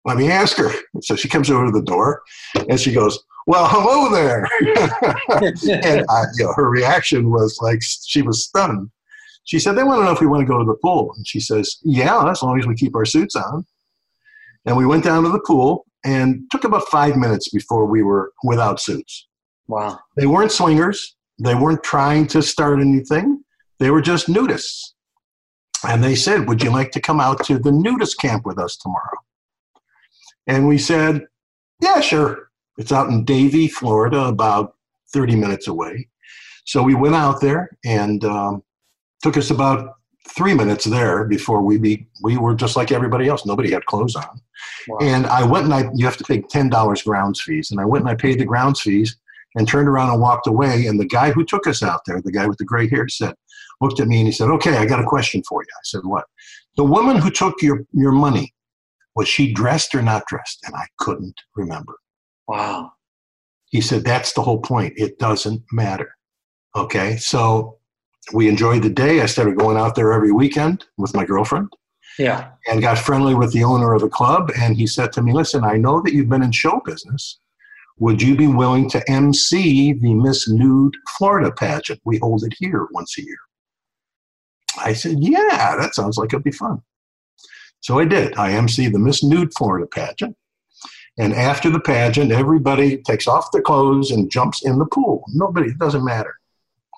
[0.05, 0.71] let me ask her.
[1.01, 2.21] So she comes over to the door
[2.69, 4.47] and she goes, Well, hello there.
[5.41, 8.89] and I, you know, her reaction was like she was stunned.
[9.43, 11.13] She said, They want to know if we want to go to the pool.
[11.15, 13.65] And she says, Yeah, as long as we keep our suits on.
[14.65, 18.31] And we went down to the pool and took about five minutes before we were
[18.43, 19.27] without suits.
[19.67, 19.99] Wow.
[20.17, 21.15] They weren't swingers.
[21.39, 23.43] They weren't trying to start anything.
[23.79, 24.91] They were just nudists.
[25.87, 28.77] And they said, Would you like to come out to the nudist camp with us
[28.77, 29.17] tomorrow?
[30.47, 31.25] And we said,
[31.81, 32.49] Yeah, sure.
[32.77, 34.75] It's out in Davie, Florida, about
[35.13, 36.07] 30 minutes away.
[36.65, 38.63] So we went out there and um,
[39.21, 39.95] took us about
[40.27, 43.45] three minutes there before we be we were just like everybody else.
[43.45, 44.41] Nobody had clothes on.
[44.87, 44.97] Wow.
[45.01, 47.71] And I went and I you have to pay ten dollars grounds fees.
[47.71, 49.17] And I went and I paid the grounds fees
[49.55, 50.87] and turned around and walked away.
[50.87, 53.35] And the guy who took us out there, the guy with the gray hair, said,
[53.81, 55.67] looked at me and he said, Okay, I got a question for you.
[55.71, 56.25] I said, What?
[56.75, 58.53] The woman who took your, your money,
[59.15, 60.59] was she dressed or not dressed?
[60.65, 61.95] And I couldn't remember.
[62.47, 62.93] Wow.
[63.65, 64.93] He said, That's the whole point.
[64.97, 66.15] It doesn't matter.
[66.75, 67.17] Okay.
[67.17, 67.77] So
[68.31, 69.21] we enjoyed the day.
[69.21, 71.69] I started going out there every weekend with my girlfriend.
[72.17, 72.51] Yeah.
[72.67, 74.51] And got friendly with the owner of the club.
[74.59, 77.39] And he said to me, Listen, I know that you've been in show business.
[77.99, 81.99] Would you be willing to MC the Miss Nude Florida pageant?
[82.05, 83.37] We hold it here once a year.
[84.79, 86.81] I said, Yeah, that sounds like it'd be fun.
[87.81, 88.37] So I did.
[88.37, 90.37] I MC the Miss Nude Florida pageant.
[91.19, 95.23] And after the pageant, everybody takes off their clothes and jumps in the pool.
[95.33, 96.35] Nobody, it doesn't matter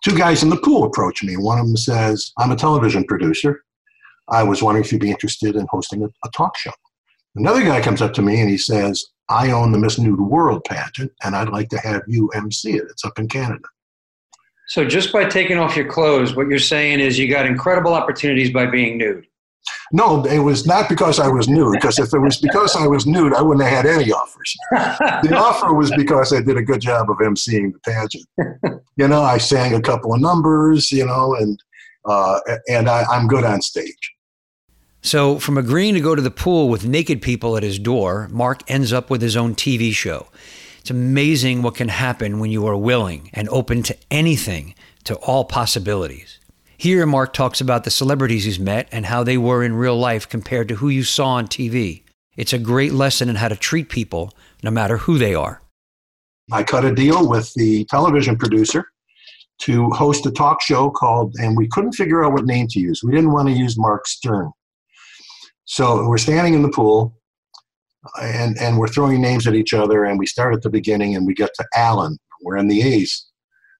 [0.03, 1.37] two guys in the pool approach me.
[1.37, 3.63] One of them says, I'm a television producer.
[4.29, 6.71] I was wondering if you'd be interested in hosting a, a talk show.
[7.35, 10.63] Another guy comes up to me and he says, I own the Miss Nude World
[10.65, 12.85] pageant and I'd like to have you MC it.
[12.89, 13.63] It's up in Canada.
[14.67, 18.51] So, just by taking off your clothes, what you're saying is you got incredible opportunities
[18.51, 19.27] by being nude.
[19.91, 23.05] No, it was not because I was nude, because if it was because I was
[23.05, 24.55] nude, I wouldn't have had any offers.
[24.71, 28.25] the offer was because I did a good job of emceeing the pageant.
[28.97, 31.59] You know, I sang a couple of numbers, you know, and
[32.05, 34.13] uh, and I, I'm good on stage.
[35.01, 38.63] So, from agreeing to go to the pool with naked people at his door, Mark
[38.67, 40.27] ends up with his own TV show.
[40.79, 44.73] It's amazing what can happen when you are willing and open to anything,
[45.03, 46.39] to all possibilities.
[46.77, 50.27] Here, Mark talks about the celebrities he's met and how they were in real life
[50.27, 52.03] compared to who you saw on TV.
[52.35, 55.61] It's a great lesson in how to treat people, no matter who they are.
[56.51, 58.85] I cut a deal with the television producer
[59.59, 63.01] to host a talk show called, and we couldn't figure out what name to use.
[63.03, 64.51] We didn't want to use Mark Stern.
[65.63, 67.17] So we're standing in the pool
[68.21, 71.25] and, and we're throwing names at each other, and we start at the beginning and
[71.25, 72.17] we get to Allen.
[72.41, 73.25] We're in the A's.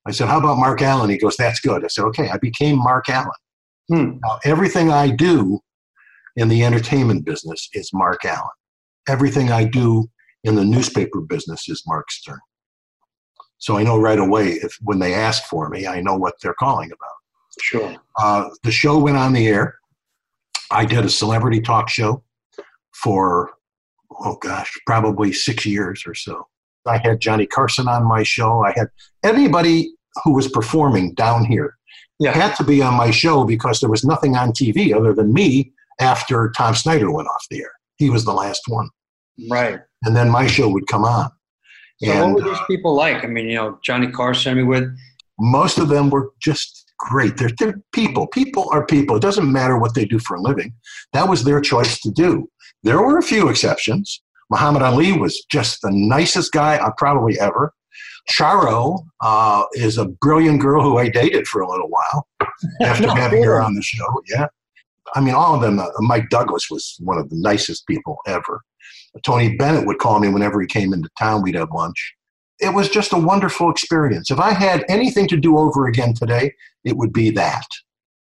[0.07, 1.09] I said, How about Mark Allen?
[1.09, 1.83] He goes, That's good.
[1.83, 3.31] I said, Okay, I became Mark Allen.
[3.89, 4.17] Hmm.
[4.23, 5.59] Now, everything I do
[6.35, 8.49] in the entertainment business is Mark Allen.
[9.07, 10.09] Everything I do
[10.43, 12.39] in the newspaper business is Mark Stern.
[13.57, 16.55] So I know right away if when they ask for me, I know what they're
[16.55, 17.15] calling about.
[17.61, 17.95] Sure.
[18.19, 19.75] Uh, the show went on the air.
[20.71, 22.23] I did a celebrity talk show
[22.93, 23.51] for,
[24.19, 26.47] oh gosh, probably six years or so.
[26.85, 28.63] I had Johnny Carson on my show.
[28.63, 28.87] I had
[29.23, 29.93] anybody
[30.23, 31.75] who was performing down here
[32.19, 32.31] yeah.
[32.31, 35.73] had to be on my show because there was nothing on TV other than me
[35.99, 37.71] after Tom Snyder went off the air.
[37.97, 38.89] He was the last one.
[39.49, 39.79] Right.
[40.03, 41.29] And then my show would come on.
[42.03, 43.23] So and, what were these uh, people like?
[43.23, 44.95] I mean, you know, Johnny Carson, I mean, with
[45.39, 47.37] most of them were just great.
[47.37, 48.27] They're, they're people.
[48.27, 49.15] People are people.
[49.15, 50.73] It doesn't matter what they do for a living.
[51.13, 52.49] That was their choice to do.
[52.83, 54.21] There were a few exceptions.
[54.49, 57.73] Muhammad Ali was just the nicest guy I probably ever.
[58.31, 62.27] Charo uh, is a brilliant girl who I dated for a little while
[62.81, 64.07] after having her on the show.
[64.27, 64.47] Yeah.
[65.13, 65.79] I mean, all of them.
[65.79, 68.61] Uh, Mike Douglas was one of the nicest people ever.
[69.23, 71.41] Tony Bennett would call me whenever he came into town.
[71.41, 72.15] We'd have lunch.
[72.59, 74.31] It was just a wonderful experience.
[74.31, 76.53] If I had anything to do over again today,
[76.83, 77.65] it would be that.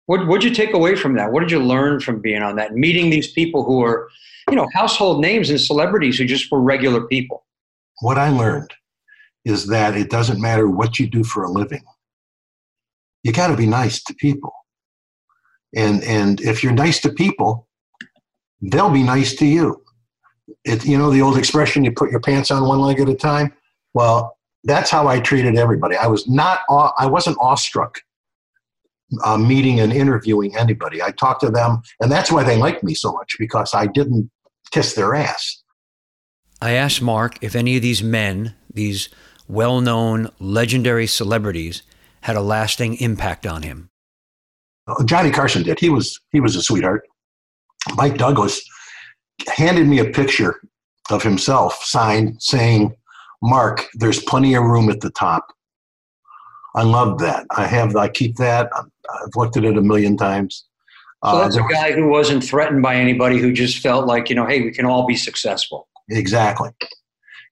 [0.06, 1.32] What would you take away from that?
[1.32, 2.74] What did you learn from being on that?
[2.74, 4.08] Meeting these people who are
[4.50, 7.46] you know, household names and celebrities who just were regular people.
[8.02, 8.72] What I learned
[9.46, 11.84] is that it doesn't matter what you do for a living.
[13.24, 14.54] You got to be nice to people.
[15.76, 17.68] And and if you're nice to people,
[18.62, 19.84] they'll be nice to you.
[20.64, 23.16] It, you know the old expression you put your pants on one leg at a
[23.16, 23.54] time
[23.94, 28.00] well that's how i treated everybody i was not aw- i wasn't awestruck
[29.24, 31.02] uh, meeting and interviewing anybody.
[31.02, 34.30] I talked to them, and that's why they liked me so much because I didn't
[34.72, 35.64] kiss their ass.
[36.62, 39.10] I asked Mark if any of these men, these
[39.48, 41.84] well known, legendary celebrities,
[42.22, 43.90] had a lasting impact on him.
[44.88, 45.80] Uh, Johnny Carson did.
[45.80, 47.04] He was he was a sweetheart.
[47.96, 48.62] Mike Douglas
[49.48, 50.60] handed me a picture
[51.10, 52.96] of himself signed saying,
[53.42, 55.46] "Mark, there's plenty of room at the top."
[56.76, 57.46] I love that.
[57.52, 57.96] I have.
[57.96, 58.70] I keep that.
[58.76, 60.67] I've looked at it a million times.
[61.26, 64.36] So that's uh, a guy who wasn't threatened by anybody, who just felt like, you
[64.36, 65.88] know, hey, we can all be successful.
[66.10, 66.70] Exactly.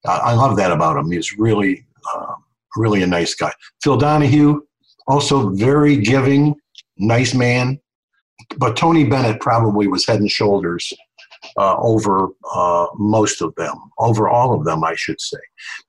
[0.06, 1.10] I love that about him.
[1.10, 2.36] He's really, uh,
[2.76, 3.52] really a nice guy.
[3.84, 4.62] Phil Donahue,
[5.08, 6.56] also very giving,
[6.98, 7.80] nice man.
[8.58, 10.94] But Tony Bennett probably was head and shoulders
[11.58, 15.40] uh, over uh, most of them, over all of them, I should say.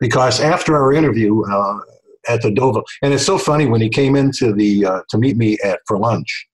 [0.01, 1.81] Because after our interview, uh,
[2.29, 2.85] at the Deauville.
[3.03, 5.99] And it's so funny when he came into the uh, to meet me at for
[5.99, 6.47] lunch.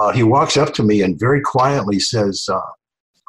[0.00, 2.60] Uh, he walks up to me and very quietly says, uh,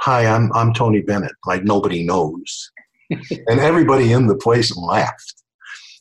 [0.01, 2.71] "Hi, I'm I'm Tony Bennett." Like nobody knows,
[3.09, 5.33] and everybody in the place laughed.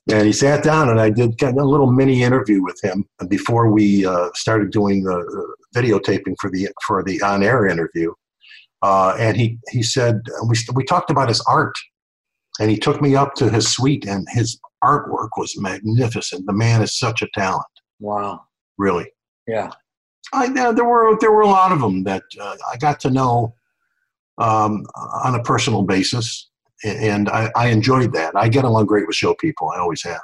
[0.08, 3.04] And he sat down, and I did kind of a little mini interview with him
[3.28, 8.12] before we uh, started doing the videotaping for the for the on air interview.
[8.82, 11.74] Uh, and he he said we we talked about his art,
[12.60, 16.46] and he took me up to his suite, and his artwork was magnificent.
[16.46, 17.66] The man is such a talent.
[17.98, 18.42] Wow.
[18.78, 19.06] Really.
[19.46, 19.70] Yeah.
[20.32, 23.54] I, there were there were a lot of them that uh, I got to know
[24.38, 24.84] um,
[25.24, 26.48] on a personal basis,
[26.84, 28.36] and I, I enjoyed that.
[28.36, 29.70] I get along great with show people.
[29.70, 30.20] I always have.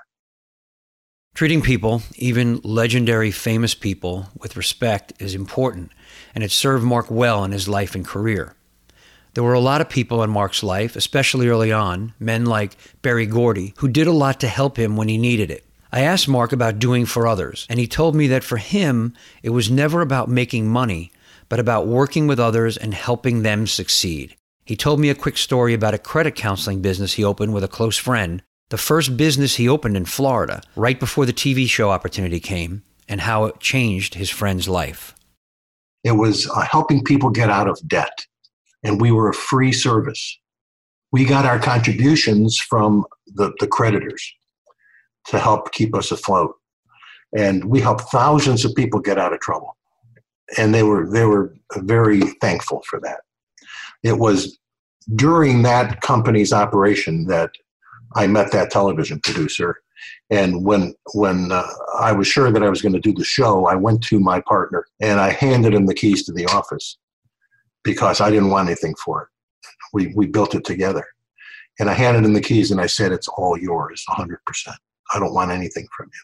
[1.35, 5.91] Treating people, even legendary famous people, with respect is important,
[6.35, 8.55] and it served Mark well in his life and career.
[9.35, 13.25] There were a lot of people in Mark's life, especially early on, men like Berry
[13.25, 15.65] Gordy, who did a lot to help him when he needed it.
[15.95, 19.51] I asked Mark about doing for others, and he told me that for him, it
[19.51, 21.13] was never about making money,
[21.51, 24.35] but about working with others and helping them succeed.
[24.65, 27.69] He told me a quick story about a credit counseling business he opened with a
[27.69, 32.41] close friend, the first business he opened in Florida, right before the TV show opportunity
[32.41, 35.15] came, and how it changed his friend's life.
[36.05, 38.25] It was uh, helping people get out of debt
[38.83, 40.39] and we were a free service.
[41.13, 44.33] We got our contributions from the, the creditors
[45.27, 46.55] to help keep us afloat.
[47.37, 49.77] And we helped thousands of people get out of trouble.
[50.59, 53.21] And they were, they were very thankful for that.
[54.03, 54.59] It was
[55.15, 57.51] during that company's operation that
[58.15, 59.77] I met that television producer.
[60.31, 61.67] And when when uh,
[61.99, 64.41] I was sure that I was going to do the show, I went to my
[64.41, 66.99] partner and I handed him the keys to the office
[67.85, 69.29] because I didn't want anything for it.
[69.93, 71.05] We, we built it together.
[71.79, 74.37] And I handed him the keys and I said, It's all yours, 100%.
[75.15, 76.21] I don't want anything from you.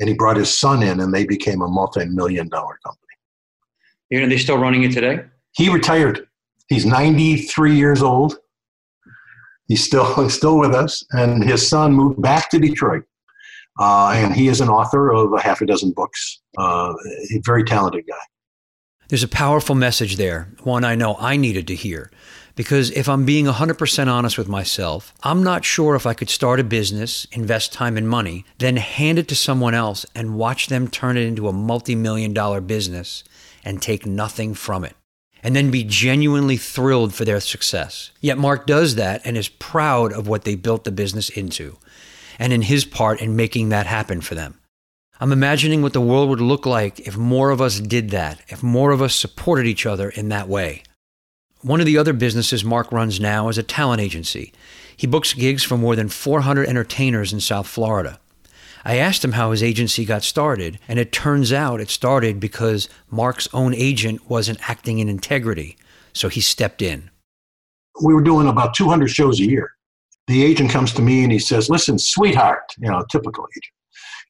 [0.00, 4.24] And he brought his son in and they became a multi million dollar company.
[4.24, 5.24] Are they still running it today?
[5.52, 6.26] He retired.
[6.68, 8.38] He's 93 years old.
[9.66, 11.04] He's still, he's still with us.
[11.10, 13.04] And his son moved back to Detroit.
[13.78, 16.40] Uh, and he is an author of a half a dozen books.
[16.56, 16.92] Uh,
[17.32, 18.16] a very talented guy.
[19.08, 22.10] There's a powerful message there, one I know I needed to hear.
[22.58, 26.58] Because if I'm being 100% honest with myself, I'm not sure if I could start
[26.58, 30.88] a business, invest time and money, then hand it to someone else and watch them
[30.88, 33.22] turn it into a multi million dollar business
[33.64, 34.96] and take nothing from it.
[35.40, 38.10] And then be genuinely thrilled for their success.
[38.20, 41.78] Yet Mark does that and is proud of what they built the business into,
[42.40, 44.58] and in his part in making that happen for them.
[45.20, 48.64] I'm imagining what the world would look like if more of us did that, if
[48.64, 50.82] more of us supported each other in that way.
[51.62, 54.52] One of the other businesses Mark runs now is a talent agency.
[54.96, 58.20] He books gigs for more than 400 entertainers in South Florida.
[58.84, 62.88] I asked him how his agency got started, and it turns out it started because
[63.10, 65.76] Mark's own agent wasn't acting in integrity,
[66.12, 67.10] so he stepped in.
[68.02, 69.72] We were doing about 200 shows a year.
[70.28, 73.72] The agent comes to me and he says, Listen, sweetheart, you know, typical agent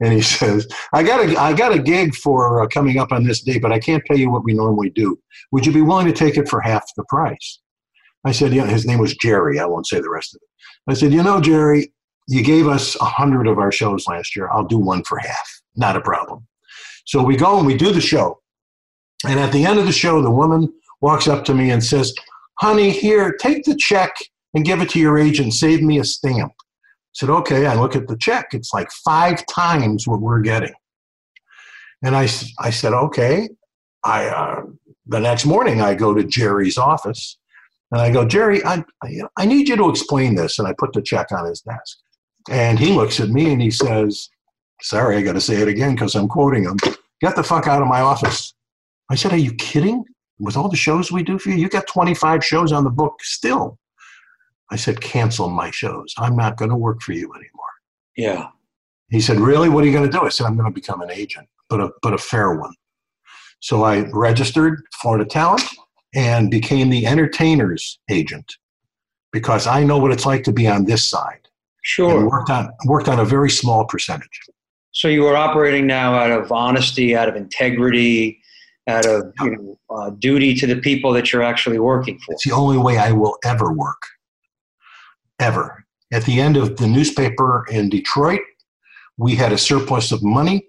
[0.00, 3.24] and he says, "I got a I got a gig for uh, coming up on
[3.24, 5.18] this date, but I can't pay you what we normally do.
[5.52, 7.60] Would you be willing to take it for half the price?"
[8.24, 9.58] I said, "Yeah." His name was Jerry.
[9.58, 10.90] I won't say the rest of it.
[10.90, 11.92] I said, "You know, Jerry,
[12.26, 14.48] you gave us a hundred of our shows last year.
[14.50, 15.48] I'll do one for half.
[15.76, 16.46] Not a problem."
[17.06, 18.40] So we go and we do the show,
[19.26, 22.12] and at the end of the show, the woman walks up to me and says,
[22.58, 24.14] honey, here, take the check
[24.54, 25.54] and give it to your agent.
[25.54, 26.52] Save me a stamp.
[27.18, 27.66] I said, okay.
[27.66, 28.48] I look at the check.
[28.52, 30.74] It's like five times what we're getting.
[32.04, 32.28] And I,
[32.60, 33.48] I said, okay.
[34.04, 34.62] I, uh,
[35.06, 37.38] the next morning, I go to Jerry's office
[37.90, 38.84] and I go, Jerry, I,
[39.36, 40.58] I need you to explain this.
[40.58, 41.98] And I put the check on his desk.
[42.50, 44.28] And he looks at me and he says,
[44.82, 46.76] sorry, I got to say it again because I'm quoting him.
[47.20, 48.54] Get the fuck out of my office.
[49.10, 50.04] I said, Are you kidding?
[50.38, 53.14] With all the shows we do for you, you got 25 shows on the book
[53.22, 53.76] still.
[54.70, 56.14] I said, Cancel my shows.
[56.18, 57.48] I'm not going to work for you anymore.
[58.16, 58.48] Yeah.
[59.10, 59.68] He said, Really?
[59.68, 60.24] What are you going to do?
[60.24, 62.74] I said, I'm going to become an agent, but a, but a fair one.
[63.60, 65.64] So I registered Florida Talent
[66.14, 68.54] and became the entertainer's agent
[69.32, 71.48] because I know what it's like to be on this side.
[71.82, 72.18] Sure.
[72.18, 74.40] And worked on worked on a very small percentage.
[74.92, 78.40] So you are operating now out of honesty, out of integrity,
[78.88, 82.32] out of you know, uh, duty to the people that you're actually working for.
[82.32, 84.02] It's the only way I will ever work.
[85.38, 85.84] Ever.
[86.12, 88.40] At the end of the newspaper in Detroit,
[89.16, 90.66] we had a surplus of money.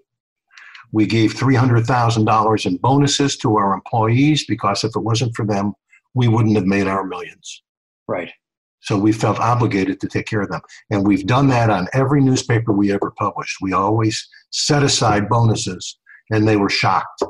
[0.92, 5.72] We gave $300,000 in bonuses to our employees because if it wasn't for them,
[6.14, 7.62] we wouldn't have made our millions.
[8.08, 8.30] Right.
[8.80, 10.62] So we felt obligated to take care of them.
[10.90, 13.58] And we've done that on every newspaper we ever published.
[13.60, 15.98] We always set aside bonuses,
[16.30, 17.22] and they were shocked.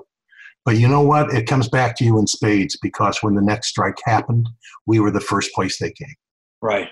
[0.65, 1.35] But you know what?
[1.35, 4.49] It comes back to you in spades because when the next strike happened,
[4.87, 6.15] we were the first place they came.
[6.63, 6.89] Right.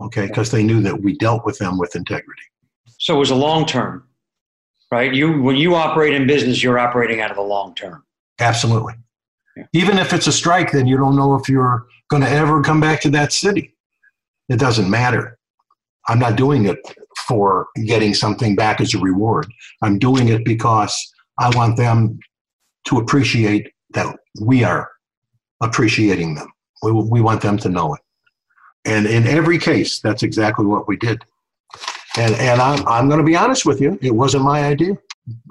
[0.00, 2.42] Okay, because they knew that we dealt with them with integrity.
[2.98, 4.06] So it was a long term,
[4.92, 5.12] right?
[5.12, 8.04] You when you operate in business, you're operating out of the long term.
[8.40, 8.94] Absolutely.
[9.56, 9.64] Yeah.
[9.72, 12.80] Even if it's a strike, then you don't know if you're going to ever come
[12.80, 13.74] back to that city.
[14.48, 15.38] It doesn't matter.
[16.08, 16.78] I'm not doing it
[17.26, 19.46] for getting something back as a reward.
[19.82, 20.96] I'm doing it because
[21.38, 22.18] I want them
[22.86, 24.88] to appreciate that we are
[25.62, 26.50] appreciating them.
[26.82, 28.00] We, we want them to know it.
[28.88, 31.22] And in every case, that's exactly what we did.
[32.16, 34.96] And, and I'm, I'm going to be honest with you, it wasn't my idea.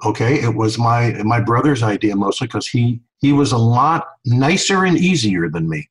[0.04, 4.84] Okay, it was my my brother's idea mostly because he he was a lot nicer
[4.84, 5.88] and easier than me.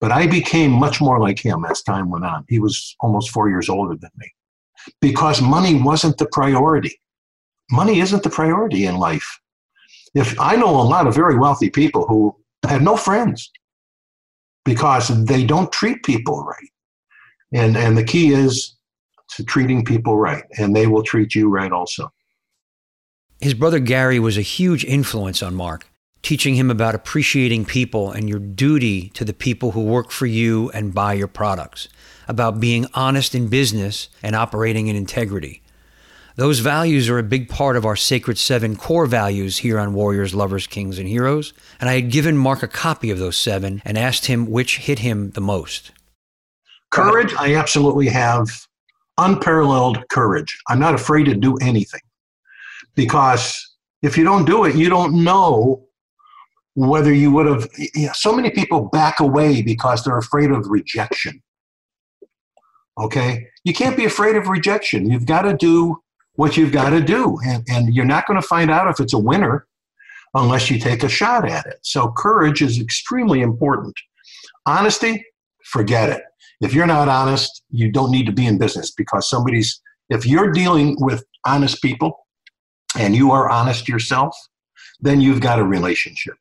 [0.00, 2.44] But I became much more like him as time went on.
[2.48, 4.32] He was almost four years older than me
[5.00, 7.00] because money wasn't the priority.
[7.70, 9.40] Money isn't the priority in life.
[10.14, 12.34] If I know a lot of very wealthy people who
[12.66, 13.50] have no friends
[14.64, 16.70] because they don't treat people right.
[17.52, 18.76] And, and the key is
[19.36, 22.12] to treating people right, and they will treat you right also.
[23.40, 25.86] His brother Gary was a huge influence on Mark
[26.22, 30.70] teaching him about appreciating people and your duty to the people who work for you
[30.70, 31.88] and buy your products,
[32.26, 35.62] about being honest in business and operating in integrity.
[36.36, 40.34] Those values are a big part of our Sacred Seven core values here on Warriors,
[40.34, 43.98] Lovers, Kings, and Heroes, and I had given Mark a copy of those seven and
[43.98, 45.90] asked him which hit him the most.
[46.90, 48.48] Courage, I absolutely have
[49.18, 50.58] unparalleled courage.
[50.68, 52.00] I'm not afraid to do anything.
[52.94, 55.84] Because if you don't do it, you don't know
[56.74, 60.68] whether you would have you know, so many people back away because they're afraid of
[60.68, 61.42] rejection.
[62.98, 63.46] Okay?
[63.64, 65.10] You can't be afraid of rejection.
[65.10, 66.00] You've got to do
[66.34, 67.38] what you've got to do.
[67.44, 69.66] And, and you're not going to find out if it's a winner
[70.34, 71.78] unless you take a shot at it.
[71.82, 73.94] So courage is extremely important.
[74.66, 75.24] Honesty
[75.64, 76.22] forget it
[76.60, 79.80] if you're not honest you don't need to be in business because somebody's
[80.10, 82.26] if you're dealing with honest people
[82.98, 84.36] and you are honest yourself
[85.00, 86.34] then you've got a relationship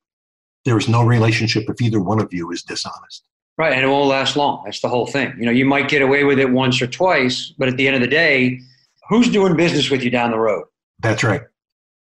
[0.68, 3.24] there is no relationship if either one of you is dishonest.
[3.58, 4.64] Right, and it won't last long.
[4.66, 5.34] That's the whole thing.
[5.40, 7.96] You know, you might get away with it once or twice, but at the end
[7.96, 8.60] of the day,
[9.08, 10.66] who's doing business with you down the road?
[11.00, 11.44] That's right.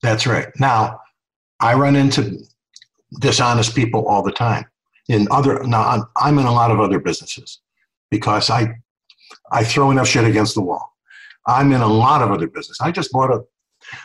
[0.02, 0.48] That's right.
[0.58, 0.98] Now,
[1.60, 2.38] I run into
[3.20, 4.64] dishonest people all the time.
[5.08, 7.60] In other now, I'm, I'm in a lot of other businesses
[8.10, 8.74] because I
[9.52, 10.94] I throw enough shit against the wall.
[11.46, 12.80] I'm in a lot of other business.
[12.80, 13.42] I just bought a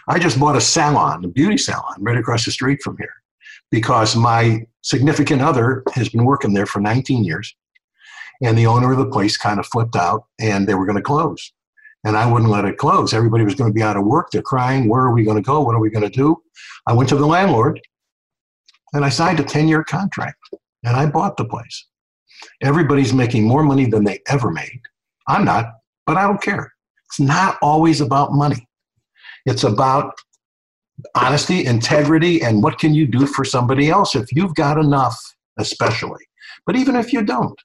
[0.07, 3.13] I just bought a salon, a beauty salon, right across the street from here
[3.71, 7.55] because my significant other has been working there for 19 years
[8.41, 11.01] and the owner of the place kind of flipped out and they were going to
[11.01, 11.51] close.
[12.03, 13.13] And i wouldn't let it close.
[13.13, 14.29] Everybody was going to be out of work.
[14.31, 15.61] They're crying where are we going to go?
[15.61, 16.41] What are we going to do?
[16.85, 17.81] I went to the landlord
[18.95, 20.37] and i signed a 10-year contract
[20.83, 21.85] and i bought the place
[22.61, 24.81] everybody's making more money than they ever made
[25.27, 25.65] i'm not
[26.05, 26.71] but i don't care
[27.05, 28.67] it's not always about money
[29.45, 30.13] it's about
[31.13, 35.17] honesty, integrity, and what can you do for somebody else if you've got enough,
[35.59, 36.23] especially.
[36.65, 37.59] But even if you don't,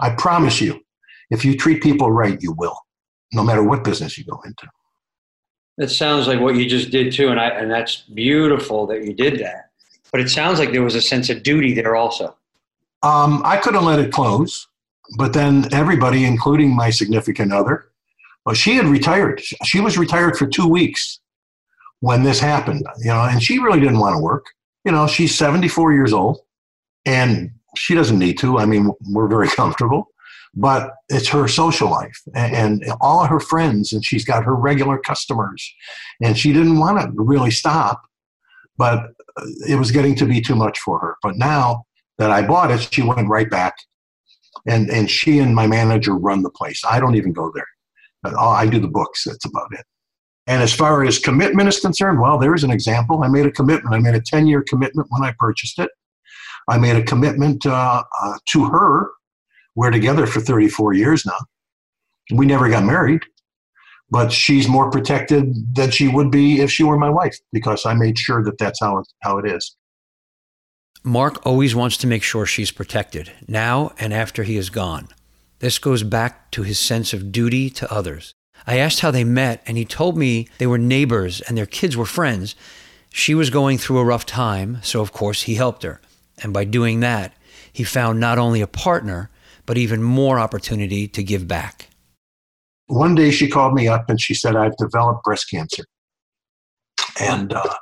[0.00, 0.80] I promise you,
[1.30, 2.78] if you treat people right, you will,
[3.32, 4.66] no matter what business you go into.
[5.76, 9.12] That sounds like what you just did too, and I and that's beautiful that you
[9.12, 9.70] did that.
[10.12, 12.36] But it sounds like there was a sense of duty there also.
[13.04, 14.66] Um, I could have let it close,
[15.18, 17.90] but then everybody, including my significant other,
[18.46, 19.42] well, she had retired.
[19.64, 21.20] She was retired for two weeks
[22.00, 24.46] when this happened, you know, and she really didn't want to work.
[24.84, 26.38] You know, she's 74 years old
[27.04, 28.58] and she doesn't need to.
[28.58, 30.08] I mean, we're very comfortable,
[30.54, 34.98] but it's her social life and, and all her friends, and she's got her regular
[34.98, 35.74] customers,
[36.22, 38.02] and she didn't want to really stop,
[38.78, 39.10] but
[39.68, 41.16] it was getting to be too much for her.
[41.22, 41.83] But now
[42.18, 43.74] that I bought it, she went right back,
[44.66, 46.82] and and she and my manager run the place.
[46.88, 47.66] I don't even go there.
[48.38, 49.24] I do the books.
[49.24, 49.84] That's about it.
[50.46, 53.22] And as far as commitment is concerned, well, there's an example.
[53.22, 53.94] I made a commitment.
[53.94, 55.90] I made a 10 year commitment when I purchased it.
[56.68, 59.10] I made a commitment uh, uh, to her.
[59.74, 61.38] We're together for 34 years now.
[62.34, 63.22] We never got married,
[64.10, 67.94] but she's more protected than she would be if she were my wife because I
[67.94, 69.76] made sure that that's how it, how it is.
[71.06, 75.06] Mark always wants to make sure she's protected, now and after he is gone.
[75.58, 78.32] This goes back to his sense of duty to others.
[78.66, 81.94] I asked how they met, and he told me they were neighbors and their kids
[81.94, 82.56] were friends.
[83.12, 86.00] She was going through a rough time, so of course he helped her.
[86.42, 87.34] And by doing that,
[87.70, 89.28] he found not only a partner,
[89.66, 91.90] but even more opportunity to give back.
[92.86, 95.84] One day she called me up and she said, I've developed breast cancer.
[97.20, 97.74] And uh,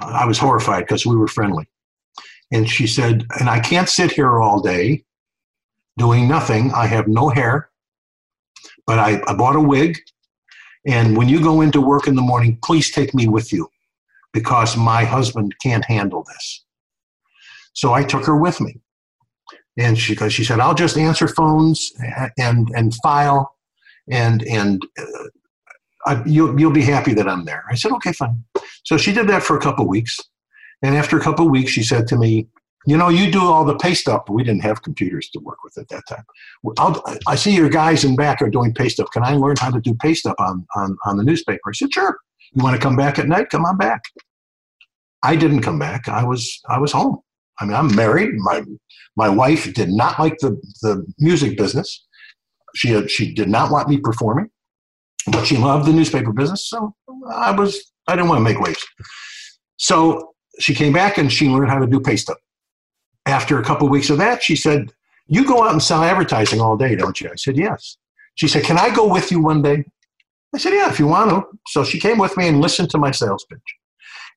[0.00, 1.66] I was horrified because we were friendly.
[2.50, 5.04] And she said, And I can't sit here all day
[5.96, 6.72] doing nothing.
[6.72, 7.70] I have no hair,
[8.86, 9.98] but I, I bought a wig.
[10.86, 13.68] And when you go into work in the morning, please take me with you
[14.32, 16.64] because my husband can't handle this.
[17.72, 18.80] So I took her with me.
[19.76, 21.92] And she, cause she said, I'll just answer phones
[22.36, 23.54] and, and file
[24.10, 25.28] and, and uh,
[26.06, 27.64] I, you'll, you'll be happy that I'm there.
[27.70, 28.42] I said, okay, fine.
[28.84, 30.18] So she did that for a couple weeks.
[30.82, 32.48] And after a couple of weeks, she said to me,
[32.86, 34.30] you know, you do all the paste up.
[34.30, 36.24] We didn't have computers to work with at that time.
[36.78, 39.10] I'll, i see your guys in back are doing paste up.
[39.12, 41.60] Can I learn how to do paste up on, on, on the newspaper?
[41.68, 42.16] I said, sure.
[42.54, 43.50] You want to come back at night?
[43.50, 44.02] Come on back.
[45.22, 46.08] I didn't come back.
[46.08, 47.18] I was I was home.
[47.60, 48.30] I mean, I'm married.
[48.36, 48.62] My
[49.16, 50.50] my wife did not like the,
[50.82, 52.06] the music business.
[52.74, 54.48] She she did not want me performing,
[55.32, 56.68] but she loved the newspaper business.
[56.68, 56.94] So
[57.30, 58.84] I was I didn't want to make waves.
[59.76, 62.38] So she came back and she learned how to do paste up.
[63.26, 64.90] After a couple of weeks of that, she said,
[65.26, 67.96] "You go out and sell advertising all day, don't you?" I said, "Yes."
[68.34, 69.84] She said, "Can I go with you one day?"
[70.54, 72.98] I said, "Yeah, if you want to." So she came with me and listened to
[72.98, 73.60] my sales pitch.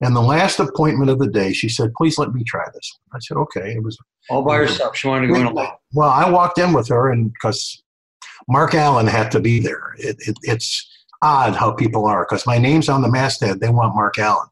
[0.00, 3.18] And the last appointment of the day, she said, "Please let me try this." I
[3.20, 3.96] said, "Okay." It was
[4.28, 4.96] all by herself.
[4.96, 5.68] She wanted to go in alone.
[5.92, 7.82] Well, I walked in with her, and because
[8.48, 10.88] Mark Allen had to be there, it, it, it's
[11.22, 12.24] odd how people are.
[12.24, 14.48] Because my name's on the masthead, they want Mark Allen,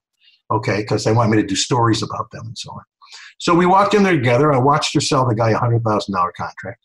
[0.51, 0.79] okay?
[0.79, 2.83] Because they want me to do stories about them and so on.
[3.39, 4.53] So we walked in there together.
[4.53, 6.81] I watched her sell the guy a hundred thousand dollar contract.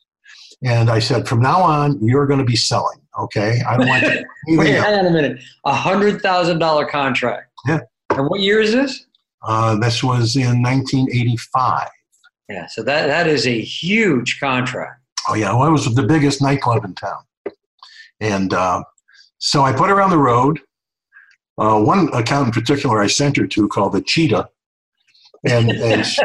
[0.63, 2.99] And I said, from now on, you're going to be selling.
[3.19, 3.61] Okay.
[3.67, 4.25] I don't want you.
[4.57, 5.41] Wait, hang on a minute.
[5.65, 7.51] A hundred thousand dollar contract.
[7.67, 7.81] Yeah.
[8.11, 9.05] And what year is this?
[9.43, 11.89] Uh, this was in 1985.
[12.49, 15.01] Yeah, so that, that is a huge contract.
[15.27, 15.53] Oh, yeah.
[15.53, 17.23] Well, it was the biggest nightclub in town.
[18.19, 18.83] And uh,
[19.39, 20.59] so I put her on the road.
[21.57, 24.49] Uh, one account in particular I sent her to called the Cheetah.
[25.47, 26.21] And, and she,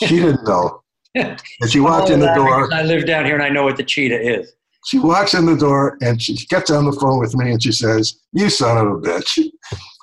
[0.06, 0.82] she, didn't know.
[1.14, 2.72] And she walked in the door.
[2.72, 4.52] I live down here and I know what the Cheetah is.
[4.86, 7.72] She walks in the door and she gets on the phone with me and she
[7.72, 9.50] says, You son of a bitch.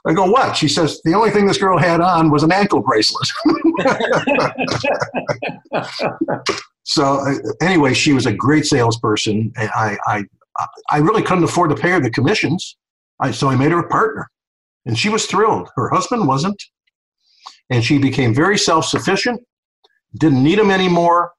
[0.06, 0.58] I go, what?
[0.58, 3.26] She says, the only thing this girl had on was an ankle bracelet.
[6.84, 9.54] so uh, anyway, she was a great salesperson.
[9.58, 10.26] I, I,
[10.90, 12.76] I really couldn't afford to pay her the commissions.
[13.22, 14.30] I, so I made her a partner.
[14.86, 15.70] And she was thrilled.
[15.76, 16.62] Her husband wasn't.
[17.70, 19.42] And she became very self sufficient,
[20.20, 21.32] didn't need him anymore,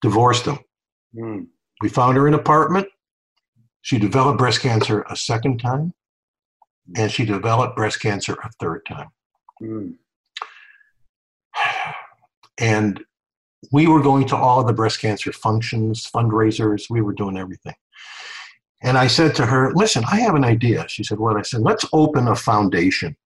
[0.00, 0.58] divorced him.
[1.14, 1.46] Mm.
[1.82, 2.88] We found her in an apartment.
[3.82, 5.92] She developed breast cancer a second time
[6.96, 9.08] and she developed breast cancer a third time.
[9.62, 9.94] Mm.
[12.60, 13.02] And
[13.72, 17.74] we were going to all of the breast cancer functions, fundraisers, we were doing everything.
[18.84, 20.86] And I said to her, Listen, I have an idea.
[20.88, 21.36] She said, What?
[21.36, 23.16] I said, Let's open a foundation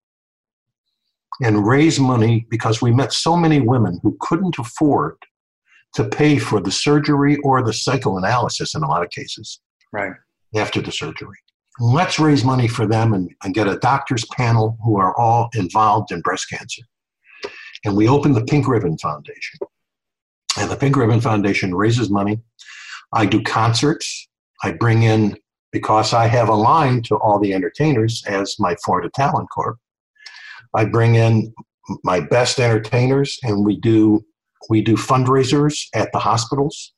[1.43, 5.17] and raise money because we met so many women who couldn't afford
[5.95, 9.61] to pay for the surgery or the psychoanalysis in a lot of cases.
[9.93, 10.13] Right.
[10.55, 11.37] After the surgery
[11.81, 16.11] let's raise money for them and, and get a doctor's panel who are all involved
[16.11, 16.83] in breast cancer.
[17.85, 19.61] And we opened the Pink Ribbon Foundation.
[20.59, 22.41] And the Pink Ribbon Foundation raises money.
[23.13, 24.29] I do concerts.
[24.63, 25.37] I bring in,
[25.73, 29.79] because I have a line to all the entertainers as my Florida Talent Corp,
[30.75, 31.53] I bring in
[32.05, 34.25] my best entertainers and we do
[34.69, 36.93] we do fundraisers at the hospitals.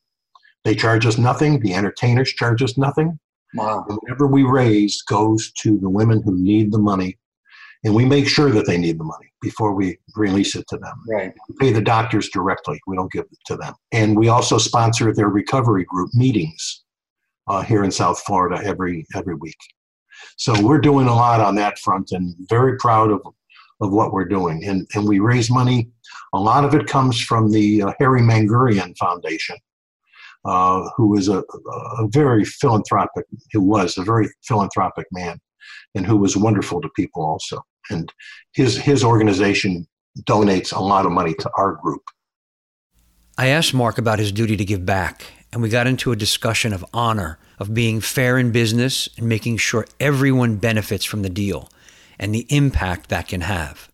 [0.64, 1.61] They charge us nothing.
[1.61, 3.18] The entertainers charge us nothing.
[3.55, 3.85] Wow.
[3.87, 7.18] Whatever we raise goes to the women who need the money.
[7.85, 11.03] And we make sure that they need the money before we release it to them.
[11.09, 11.33] Right.
[11.49, 12.79] We pay the doctors directly.
[12.87, 13.75] We don't give it to them.
[13.93, 16.80] And we also sponsor their recovery group meetings
[17.51, 19.61] uh, here in South Florida every every week.
[20.36, 23.20] So we're doing a lot on that front and very proud of,
[23.80, 24.64] of what we're doing.
[24.64, 25.90] And, and we raise money.
[26.34, 29.57] A lot of it comes from the uh, Harry Mangurian Foundation,
[30.44, 31.42] uh, who is a,
[31.98, 35.38] a very philanthropic, who was a very philanthropic man
[35.94, 37.61] and who was wonderful to people also.
[37.90, 38.12] And
[38.53, 39.86] his, his organization
[40.22, 42.03] donates a lot of money to our group.
[43.38, 46.72] I asked Mark about his duty to give back, and we got into a discussion
[46.72, 51.70] of honor, of being fair in business and making sure everyone benefits from the deal
[52.18, 53.90] and the impact that can have.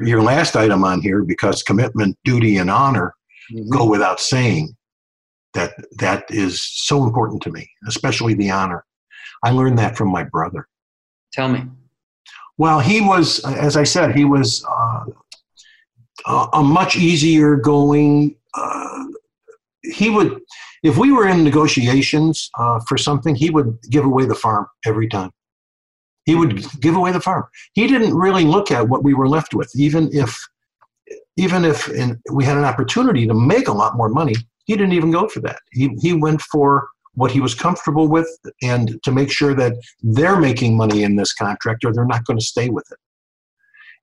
[0.00, 3.14] Your last item on here, because commitment, duty, and honor
[3.52, 3.68] mm-hmm.
[3.70, 4.76] go without saying,
[5.54, 8.84] that that is so important to me, especially the honor.
[9.42, 10.68] I learned that from my brother.
[11.32, 11.64] Tell me.
[12.56, 18.36] Well, he was, as I said, he was uh, a much easier going.
[18.54, 19.04] Uh,
[19.82, 20.40] he would,
[20.82, 25.08] if we were in negotiations uh, for something, he would give away the farm every
[25.08, 25.30] time.
[26.24, 27.44] He would give away the farm.
[27.72, 30.38] He didn't really look at what we were left with, even if,
[31.36, 34.34] even if in, we had an opportunity to make a lot more money.
[34.66, 35.60] He didn't even go for that.
[35.72, 38.28] He he went for what he was comfortable with
[38.62, 39.72] and to make sure that
[40.02, 42.98] they're making money in this contract or they're not going to stay with it.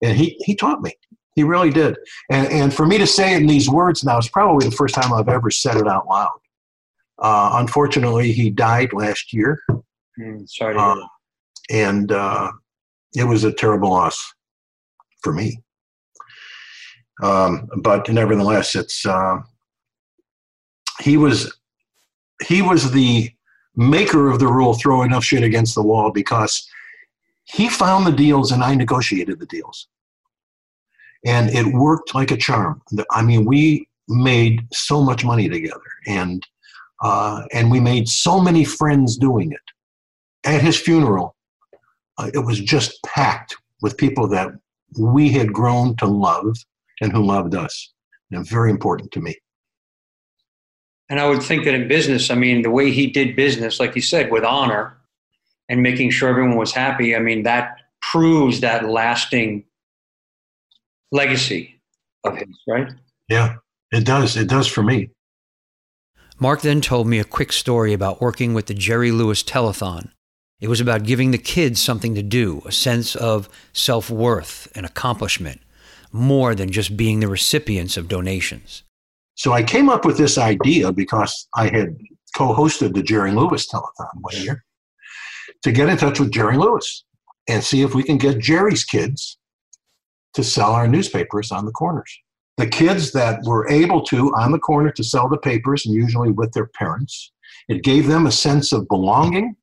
[0.06, 0.94] And he, he taught me.
[1.36, 1.98] He really did.
[2.30, 4.96] And, and for me to say it in these words now is probably the first
[4.96, 6.38] time I've ever said it out loud.
[7.20, 9.62] Uh, unfortunately, he died last year.
[10.20, 10.96] Mm, sorry uh,
[11.70, 12.52] And uh,
[13.16, 14.34] it was a terrible loss
[15.22, 15.62] for me.
[17.24, 19.38] Um, but nevertheless, it's uh,
[21.02, 21.58] he was
[22.46, 23.32] he was the
[23.76, 26.68] maker of the rule throw enough shit against the wall because
[27.46, 29.88] he found the deals and I negotiated the deals.
[31.26, 32.82] And it worked like a charm.
[33.12, 36.46] I mean, we made so much money together and
[37.06, 39.68] uh, and we made so many friends doing it.
[40.44, 41.36] At his funeral,
[42.18, 44.50] uh, it was just packed with people that
[45.00, 46.58] we had grown to love
[47.02, 47.94] and who loved us.
[48.32, 49.36] And very important to me.
[51.08, 53.96] And I would think that in business, I mean, the way he did business, like
[53.96, 54.98] you said, with honor
[55.70, 59.64] and making sure everyone was happy, I mean, that proves that lasting
[61.12, 61.80] legacy
[62.24, 62.90] of his, right?
[63.30, 63.58] Yeah,
[63.92, 64.38] it does.
[64.38, 65.12] It does for me.
[66.38, 70.12] Mark then told me a quick story about working with the Jerry Lewis Telethon.
[70.60, 74.86] It was about giving the kids something to do, a sense of self worth and
[74.86, 75.62] accomplishment,
[76.12, 78.84] more than just being the recipients of donations.
[79.36, 81.98] So I came up with this idea because I had
[82.36, 84.66] co-hosted the Jerry Lewis telethon one year
[85.64, 87.06] to get in touch with Jerry Lewis
[87.48, 89.38] and see if we can get Jerry's kids
[90.34, 92.14] to sell our newspapers on the corners.
[92.58, 96.32] The kids that were able to on the corner to sell the papers and usually
[96.32, 97.32] with their parents,
[97.68, 99.56] it gave them a sense of belonging,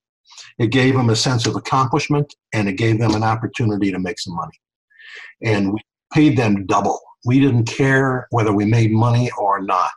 [0.58, 4.18] it gave them a sense of accomplishment, and it gave them an opportunity to make
[4.18, 4.60] some money.
[5.42, 5.80] And we
[6.12, 9.92] paid them double we didn't care whether we made money or not.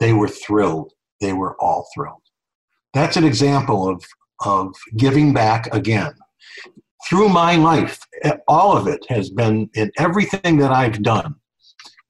[0.00, 0.92] They were thrilled.
[1.20, 2.22] They were all thrilled.
[2.92, 4.04] That's an example of,
[4.44, 6.12] of giving back again.
[7.08, 7.98] Through my life,
[8.48, 11.36] all of it has been in everything that I've done,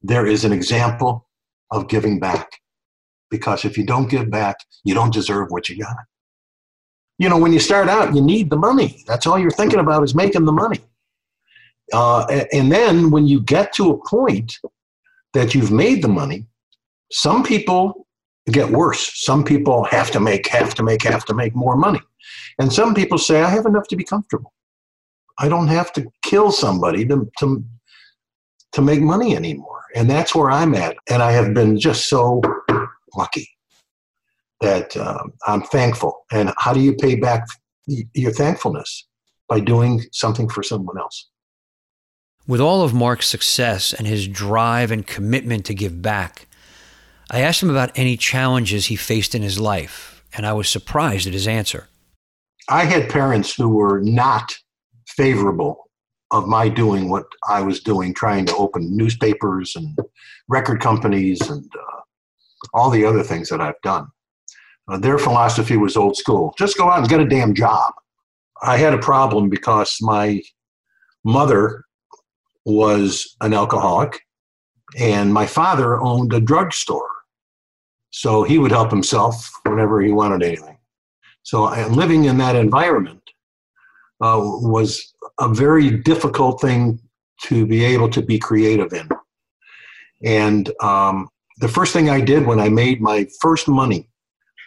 [0.06, 1.28] there is an example
[1.70, 2.48] of giving back.
[3.28, 5.96] Because if you don't give back, you don't deserve what you got.
[7.18, 9.02] You know, when you start out, you need the money.
[9.06, 10.80] That's all you're thinking about is making the money.
[11.92, 14.56] Uh, and then when you get to a point
[15.34, 16.46] that you've made the money,
[17.10, 18.06] some people
[18.52, 19.24] get worse.
[19.24, 22.00] Some people have to make, have to make, have to make more money.
[22.58, 24.52] And some people say, I have enough to be comfortable.
[25.38, 27.64] I don't have to kill somebody to, to,
[28.76, 29.80] to make money anymore.
[29.94, 30.98] And that's where I'm at.
[31.08, 32.42] And I have been just so
[33.16, 33.48] lucky
[34.60, 36.26] that um, I'm thankful.
[36.30, 37.46] And how do you pay back
[37.86, 39.08] your thankfulness?
[39.48, 41.28] By doing something for someone else.
[42.46, 46.46] With all of Mark's success and his drive and commitment to give back,
[47.30, 51.26] I asked him about any challenges he faced in his life, and I was surprised
[51.28, 51.88] at his answer.
[52.68, 54.56] I had parents who were not
[55.06, 55.85] favorable
[56.30, 59.96] of my doing what I was doing, trying to open newspapers and
[60.48, 62.00] record companies and uh,
[62.74, 64.08] all the other things that I've done.
[64.88, 67.92] Uh, their philosophy was old school just go out and get a damn job.
[68.62, 70.42] I had a problem because my
[71.24, 71.84] mother
[72.64, 74.20] was an alcoholic
[74.96, 77.10] And my father owned a drugstore.
[78.10, 80.78] So he would help himself whenever he wanted anything.
[81.42, 83.22] So living in that environment
[84.20, 86.98] uh, was a very difficult thing
[87.42, 89.08] to be able to be creative in.
[90.24, 91.28] And um,
[91.58, 94.08] the first thing I did when I made my first money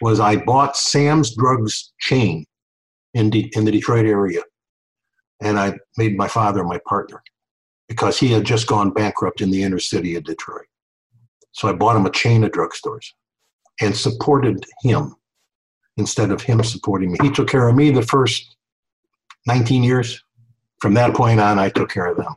[0.00, 2.46] was I bought Sam's Drugs chain
[3.14, 4.42] in, De- in the Detroit area.
[5.42, 7.22] And I made my father my partner
[7.88, 10.66] because he had just gone bankrupt in the inner city of Detroit.
[11.52, 13.06] So I bought him a chain of drugstores
[13.80, 15.14] and supported him
[15.96, 17.18] instead of him supporting me.
[17.22, 18.56] He took care of me the first
[19.46, 20.22] 19 years.
[20.80, 22.34] From that point on, I took care of them.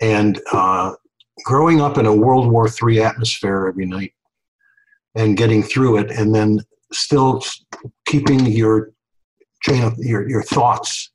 [0.00, 0.94] And uh,
[1.44, 4.12] growing up in a World War III atmosphere every night
[5.14, 6.60] and getting through it, and then
[6.92, 7.42] still
[8.06, 8.92] keeping your
[9.62, 11.12] chain of your, your thoughts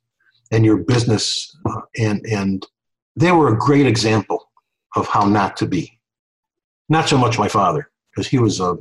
[0.50, 2.66] and your business, uh, and and
[3.14, 4.48] they were a great example
[4.96, 5.98] of how not to be.
[6.88, 8.76] Not so much my father, because he was a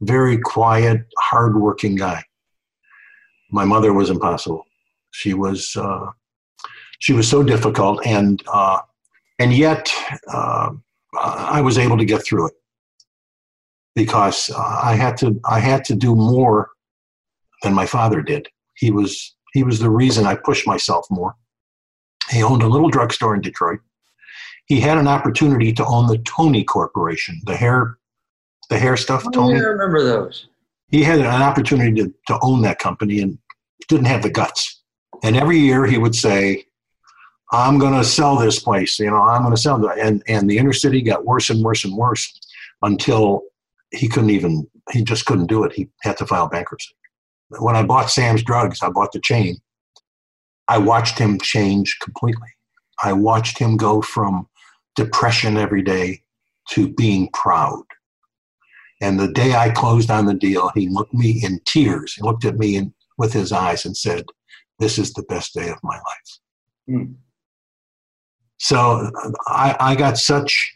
[0.00, 2.22] very quiet, hardworking guy.
[3.50, 4.64] My mother was impossible.
[5.10, 6.06] She was uh,
[7.00, 8.78] she was so difficult, and uh,
[9.38, 9.92] and yet
[10.32, 10.70] uh,
[11.18, 12.54] I was able to get through it
[13.94, 16.70] because I had to I had to do more
[17.62, 18.48] than my father did.
[18.76, 21.34] He was he was the reason I pushed myself more.
[22.30, 23.80] He owned a little drugstore in Detroit.
[24.66, 27.98] He had an opportunity to own the Toni Corporation, the hair
[28.68, 29.24] the hair stuff.
[29.26, 29.58] Oh, Toni.
[29.58, 30.46] I remember those.
[30.88, 33.38] He had an opportunity to, to own that company and
[33.88, 34.82] didn't have the guts.
[35.22, 36.64] And every year he would say,
[37.52, 38.98] I'm going to sell this place.
[38.98, 39.98] You know, I'm going to sell that.
[39.98, 42.38] And, and the inner city got worse and worse and worse
[42.82, 43.42] until
[43.90, 45.72] he couldn't even, he just couldn't do it.
[45.72, 46.94] He had to file bankruptcy.
[47.58, 49.56] When I bought Sam's Drugs, I bought the chain.
[50.68, 52.48] I watched him change completely.
[53.02, 54.48] I watched him go from
[54.94, 56.22] depression every day
[56.70, 57.82] to being proud.
[59.00, 62.14] And the day I closed on the deal, he looked me in tears.
[62.14, 64.26] He looked at me in, with his eyes and said,
[64.78, 66.38] This is the best day of my life.
[66.88, 67.14] Mm.
[68.60, 69.10] So
[69.46, 70.74] I, I got such,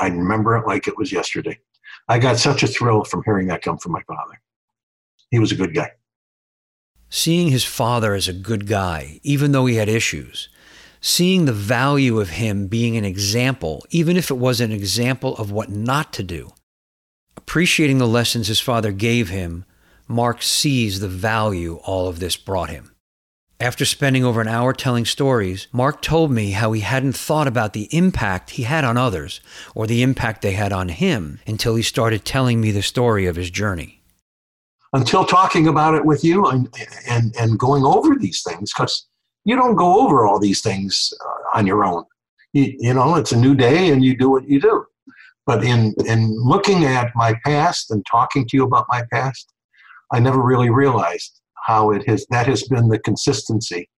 [0.00, 1.56] I remember it like it was yesterday.
[2.08, 4.40] I got such a thrill from hearing that come from my father.
[5.30, 5.92] He was a good guy.
[7.08, 10.48] Seeing his father as a good guy, even though he had issues,
[11.00, 15.52] seeing the value of him being an example, even if it was an example of
[15.52, 16.50] what not to do,
[17.36, 19.64] appreciating the lessons his father gave him,
[20.08, 22.95] Mark sees the value all of this brought him.
[23.58, 27.72] After spending over an hour telling stories, Mark told me how he hadn't thought about
[27.72, 29.40] the impact he had on others
[29.74, 33.36] or the impact they had on him until he started telling me the story of
[33.36, 34.02] his journey.
[34.92, 36.68] Until talking about it with you and,
[37.08, 39.06] and, and going over these things, because
[39.44, 42.04] you don't go over all these things uh, on your own.
[42.52, 44.84] You, you know, it's a new day and you do what you do.
[45.46, 49.50] But in, in looking at my past and talking to you about my past,
[50.12, 53.88] I never really realized how it has that has been the consistency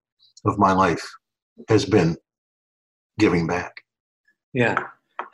[0.45, 1.07] of my life
[1.67, 2.17] has been
[3.19, 3.73] giving back.
[4.53, 4.83] Yeah.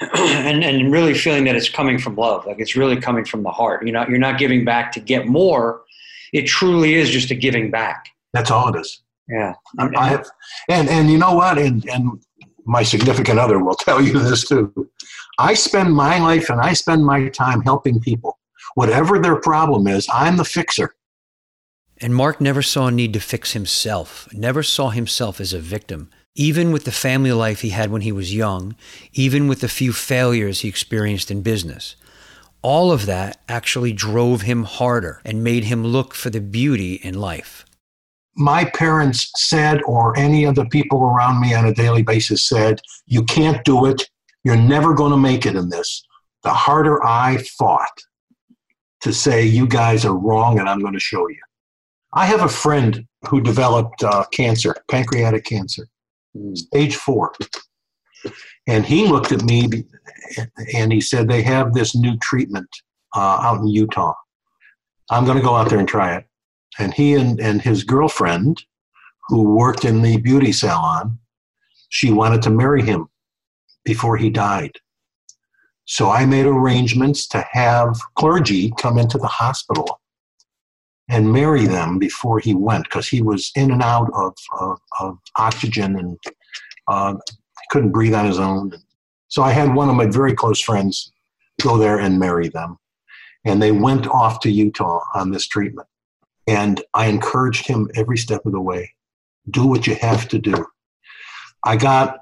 [0.18, 3.50] And and really feeling that it's coming from love like it's really coming from the
[3.50, 3.84] heart.
[3.84, 5.84] You're not you're not giving back to get more.
[6.34, 8.06] It truly is just a giving back.
[8.34, 9.02] That's all it is.
[9.30, 9.54] Yeah.
[9.78, 10.28] And, I have,
[10.70, 11.58] and and you know what?
[11.58, 12.22] And and
[12.66, 14.90] my significant other will tell you this too.
[15.40, 18.38] I spend my life and i spend my time helping people.
[18.76, 20.94] Whatever their problem is i'm the fixer
[22.02, 26.10] and Mark never saw a need to fix himself, never saw himself as a victim.
[26.38, 28.76] Even with the family life he had when he was young,
[29.14, 31.96] even with the few failures he experienced in business,
[32.62, 37.14] all of that actually drove him harder and made him look for the beauty in
[37.14, 37.64] life.
[38.36, 42.82] My parents said, or any of the people around me on a daily basis said,
[43.06, 44.10] You can't do it.
[44.44, 46.06] You're never going to make it in this.
[46.44, 48.02] The harder I fought
[49.02, 51.40] to say, You guys are wrong and I'm going to show you.
[52.16, 55.88] I have a friend who developed uh, cancer, pancreatic cancer,
[56.54, 57.34] stage four.
[58.68, 59.68] And he looked at me
[60.74, 62.70] and he said, They have this new treatment
[63.16, 64.14] uh, out in Utah.
[65.12, 66.26] I'm going to go out there and try it.
[66.80, 68.64] And he and, and his girlfriend,
[69.28, 71.20] who worked in the beauty salon,
[71.90, 73.08] she wanted to marry him
[73.84, 74.72] before he died.
[75.84, 80.00] So I made arrangements to have clergy come into the hospital
[81.10, 85.18] and marry them before he went because he was in and out of, of, of
[85.38, 86.18] oxygen and
[86.88, 87.14] uh,
[87.70, 88.72] couldn't breathe on his own.
[89.28, 91.12] So I had one of my very close friends
[91.62, 92.78] go there and marry them.
[93.46, 95.88] And they went off to Utah on this treatment.
[96.48, 98.92] And I encouraged him every step of the way
[99.52, 100.66] do what you have to do.
[101.64, 102.18] I got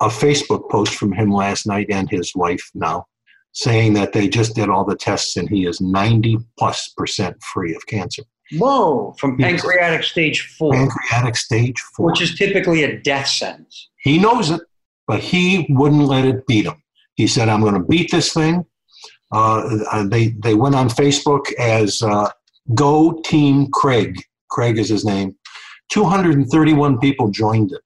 [0.00, 3.06] a Facebook post from him last night and his wife now
[3.54, 7.74] saying that they just did all the tests and he is 90 plus percent free
[7.74, 8.22] of cancer.
[8.52, 10.72] Whoa, from pancreatic stage four.
[10.72, 12.06] Pancreatic stage four.
[12.06, 13.88] Which is typically a death sentence.
[14.00, 14.60] He knows it,
[15.06, 16.82] but he wouldn't let it beat him.
[17.14, 18.64] He said, I'm going to beat this thing.
[19.32, 22.28] Uh, they, they went on Facebook as uh,
[22.74, 24.20] Go Team Craig.
[24.50, 25.36] Craig is his name.
[25.90, 27.80] 231 people joined it.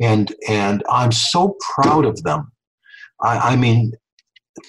[0.00, 2.52] And, and I'm so proud of them.
[3.20, 3.92] I, I mean,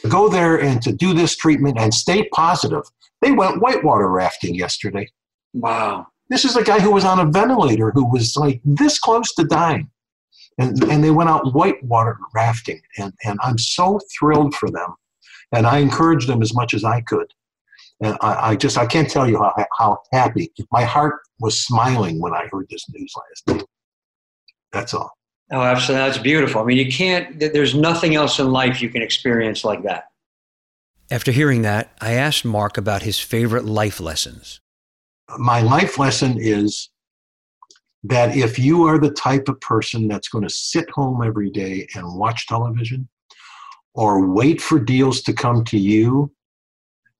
[0.07, 2.83] go there and to do this treatment and stay positive.
[3.21, 5.07] They went whitewater rafting yesterday.
[5.53, 6.07] Wow.
[6.29, 9.43] This is a guy who was on a ventilator who was like this close to
[9.43, 9.89] dying.
[10.57, 12.81] And, and they went out whitewater rafting.
[12.97, 14.95] And, and I'm so thrilled for them.
[15.53, 17.27] And I encouraged them as much as I could.
[18.01, 20.51] And I, I just, I can't tell you how, how happy.
[20.71, 23.67] My heart was smiling when I heard this news last night.
[24.71, 25.11] That's all.
[25.51, 26.05] Oh, absolutely.
[26.05, 26.61] That's beautiful.
[26.61, 30.05] I mean, you can't, there's nothing else in life you can experience like that.
[31.11, 34.61] After hearing that, I asked Mark about his favorite life lessons.
[35.39, 36.89] My life lesson is
[38.03, 41.87] that if you are the type of person that's going to sit home every day
[41.95, 43.09] and watch television
[43.95, 46.31] or wait for deals to come to you,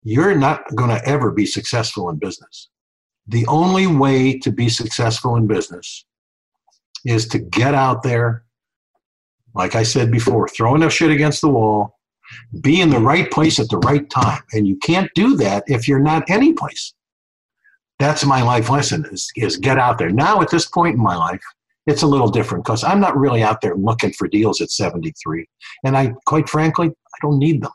[0.03, 2.69] you're not going to ever be successful in business.
[3.27, 6.05] The only way to be successful in business
[7.05, 8.43] is to get out there,
[9.53, 11.97] like I said before, throw enough shit against the wall,
[12.61, 14.41] be in the right place at the right time.
[14.53, 16.93] And you can't do that if you're not any place.
[17.97, 20.09] That's my life lesson is, is get out there.
[20.09, 21.43] Now at this point in my life,
[21.85, 25.45] it's a little different because I'm not really out there looking for deals at 73.
[25.83, 27.71] And I quite frankly, I don't need them.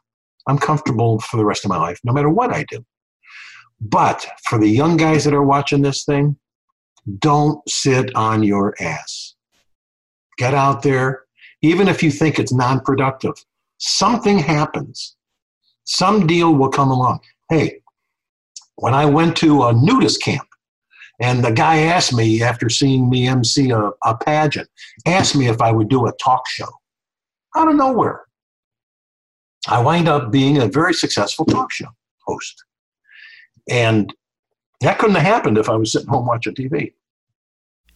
[0.47, 2.85] I'm comfortable for the rest of my life, no matter what I do.
[3.81, 6.37] But for the young guys that are watching this thing,
[7.19, 9.35] don't sit on your ass.
[10.39, 11.25] Get out there,
[11.63, 13.35] even if you think it's non productive.
[13.79, 15.17] Something happens.
[15.85, 17.21] Some deal will come along.
[17.51, 17.81] Hey,
[18.77, 20.49] when I went to a nudist camp,
[21.21, 24.69] and the guy asked me after seeing me MC a, a pageant,
[25.07, 26.69] asked me if I would do a talk show
[27.57, 28.23] out of nowhere.
[29.69, 31.87] I wind up being a very successful talk show
[32.27, 32.65] host.
[33.71, 34.13] And
[34.85, 36.93] that couldn't have happened if I was sitting home watching TV.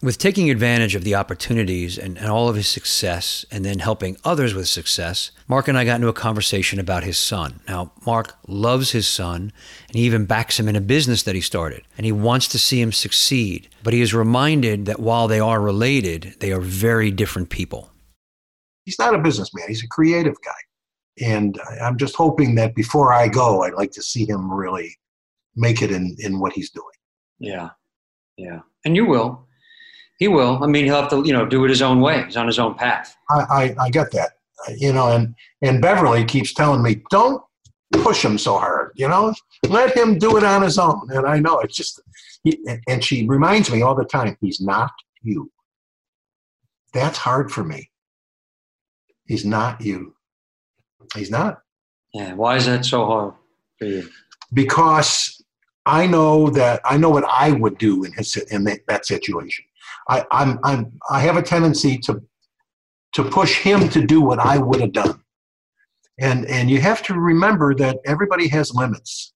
[0.00, 4.16] With taking advantage of the opportunities and, and all of his success and then helping
[4.24, 7.60] others with success, Mark and I got into a conversation about his son.
[7.66, 9.52] Now, Mark loves his son
[9.88, 12.60] and he even backs him in a business that he started and he wants to
[12.60, 13.68] see him succeed.
[13.82, 17.90] But he is reminded that while they are related, they are very different people.
[18.84, 21.26] He's not a businessman, he's a creative guy.
[21.26, 24.96] And I'm just hoping that before I go, I'd like to see him really
[25.58, 26.86] make it in, in what he's doing.
[27.38, 27.70] Yeah.
[28.36, 28.60] Yeah.
[28.84, 29.46] And you will.
[30.18, 30.62] He will.
[30.62, 32.24] I mean, he'll have to, you know, do it his own way.
[32.24, 33.14] He's on his own path.
[33.30, 34.30] I, I, I get that.
[34.76, 37.42] You know, and, and Beverly keeps telling me, don't
[37.92, 39.32] push him so hard, you know,
[39.68, 41.08] let him do it on his own.
[41.10, 42.00] And I know it's just,
[42.44, 44.90] he, and she reminds me all the time, he's not
[45.22, 45.50] you.
[46.92, 47.90] That's hard for me.
[49.26, 50.16] He's not you.
[51.14, 51.60] He's not.
[52.12, 52.34] Yeah.
[52.34, 53.34] Why is that so hard
[53.78, 54.08] for you?
[54.52, 55.37] Because
[55.88, 59.64] I know that I know what I would do in his in that, situation.
[60.10, 62.22] I, I'm I'm I have a tendency to
[63.14, 65.22] to push him to do what I would have done,
[66.20, 69.32] and and you have to remember that everybody has limits,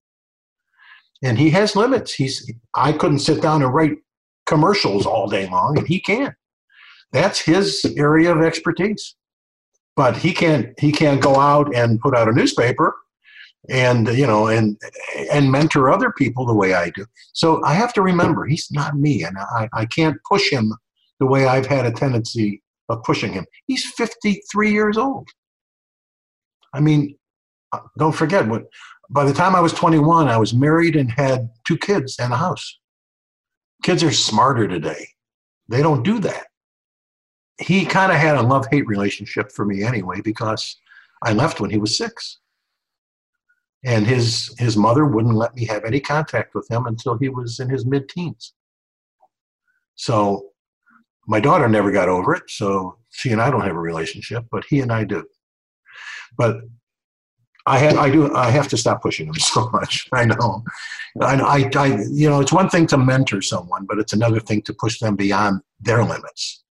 [1.23, 2.13] and he has limits.
[2.13, 3.97] He's I couldn't sit down and write
[4.45, 6.37] commercials all day long, and he can.
[7.13, 9.15] That's his area of expertise,
[9.97, 12.95] but he can't he can't go out and put out a newspaper
[13.69, 14.81] and you know and
[15.31, 17.07] and mentor other people the way i do.
[17.33, 20.73] So i have to remember he's not me and i, I can't push him
[21.21, 23.47] the way i've had a tendency of pushing him.
[23.67, 25.29] He's 53 years old.
[26.75, 27.17] I mean
[27.73, 28.65] uh, don't forget what
[29.11, 32.37] by the time i was 21 i was married and had two kids and a
[32.37, 32.79] house.
[33.85, 35.07] Kids are smarter today.
[35.69, 36.47] They don't do that.
[37.61, 40.77] He kind of had a love hate relationship for me anyway because
[41.23, 42.41] i left when he was six
[43.85, 47.59] and his his mother wouldn't let me have any contact with him until he was
[47.61, 48.55] in his mid-teens.
[49.97, 50.53] So
[51.27, 54.65] my daughter never got over it so she and i don't have a relationship but
[54.69, 55.25] he and i do.
[56.37, 56.63] But
[57.67, 60.65] i have i do i have to stop pushing him so much i know.
[61.21, 64.63] I, I, I you know it's one thing to mentor someone but it's another thing
[64.63, 66.65] to push them beyond their limits.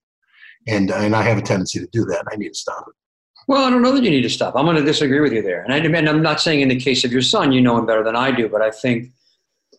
[0.68, 2.96] And and i have a tendency to do that i need to stop it
[3.50, 4.56] well, I don't know that you need to stop.
[4.56, 5.64] I'm going to disagree with you there.
[5.64, 7.88] And, I, and I'm not saying in the case of your son, you know him
[7.88, 9.12] better than I do, but I think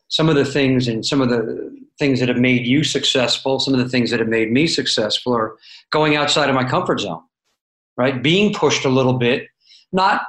[0.09, 3.73] some of the things and some of the things that have made you successful, some
[3.73, 5.57] of the things that have made me successful are
[5.91, 7.23] going outside of my comfort zone.
[7.97, 8.21] right?
[8.21, 9.47] Being pushed a little bit,
[9.93, 10.23] not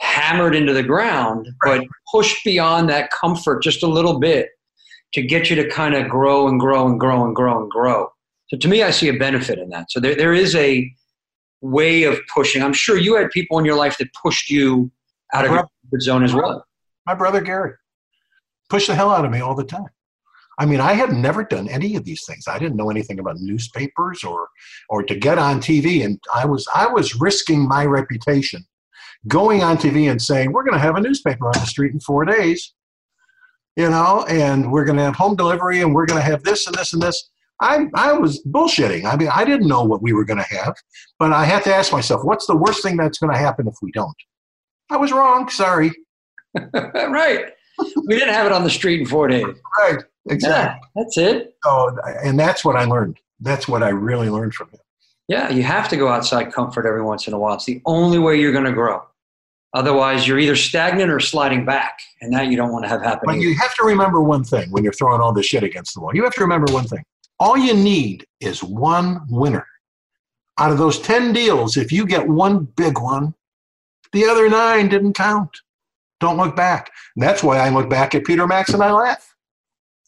[0.00, 1.82] hammered into the ground, but
[2.12, 4.50] pushed beyond that comfort just a little bit
[5.14, 8.10] to get you to kind of grow and grow and grow and grow and grow.
[8.48, 9.90] So to me, I see a benefit in that.
[9.90, 10.92] So there, there is a
[11.62, 12.62] way of pushing.
[12.62, 14.90] I'm sure you had people in your life that pushed you
[15.32, 16.66] out of your comfort zone as well.
[17.06, 17.72] My brother Gary
[18.68, 19.88] pushed the hell out of me all the time.
[20.58, 22.44] I mean, I had never done any of these things.
[22.46, 24.48] I didn't know anything about newspapers or
[24.90, 28.64] or to get on TV, and I was I was risking my reputation
[29.28, 32.00] going on TV and saying we're going to have a newspaper on the street in
[32.00, 32.74] four days,
[33.76, 36.66] you know, and we're going to have home delivery, and we're going to have this
[36.66, 37.30] and this and this.
[37.62, 39.04] I I was bullshitting.
[39.04, 40.74] I mean, I didn't know what we were going to have,
[41.18, 43.76] but I had to ask myself, what's the worst thing that's going to happen if
[43.80, 44.16] we don't?
[44.90, 45.48] I was wrong.
[45.48, 45.92] Sorry.
[46.74, 47.46] right.
[48.06, 49.46] We didn't have it on the street in four days.
[49.78, 49.98] Right.
[50.28, 50.88] Exactly.
[50.96, 51.56] Yeah, that's it.
[51.64, 53.18] So, and that's what I learned.
[53.40, 54.78] That's what I really learned from him.
[55.28, 57.54] Yeah, you have to go outside comfort every once in a while.
[57.54, 59.02] It's the only way you're going to grow.
[59.74, 63.22] Otherwise, you're either stagnant or sliding back, and that you don't want to have happen.
[63.24, 66.00] But you have to remember one thing when you're throwing all this shit against the
[66.00, 66.10] wall.
[66.14, 67.02] You have to remember one thing.
[67.42, 69.66] All you need is one winner.
[70.58, 73.34] Out of those 10 deals, if you get one big one,
[74.12, 75.50] the other nine didn't count.
[76.20, 76.90] Don't look back.
[77.16, 79.32] And that's why I look back at Peter Max and I laugh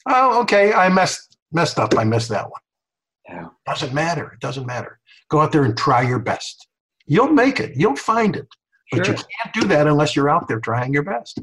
[0.09, 1.97] oh, okay, I messed messed up.
[1.97, 2.61] I missed that one.
[3.28, 3.49] Yeah.
[3.66, 4.32] Doesn't matter.
[4.32, 4.99] It doesn't matter.
[5.30, 6.66] Go out there and try your best.
[7.07, 7.76] You'll make it.
[7.76, 8.49] You'll find it.
[8.91, 9.14] But sure.
[9.14, 11.41] you can't do that unless you're out there trying your best.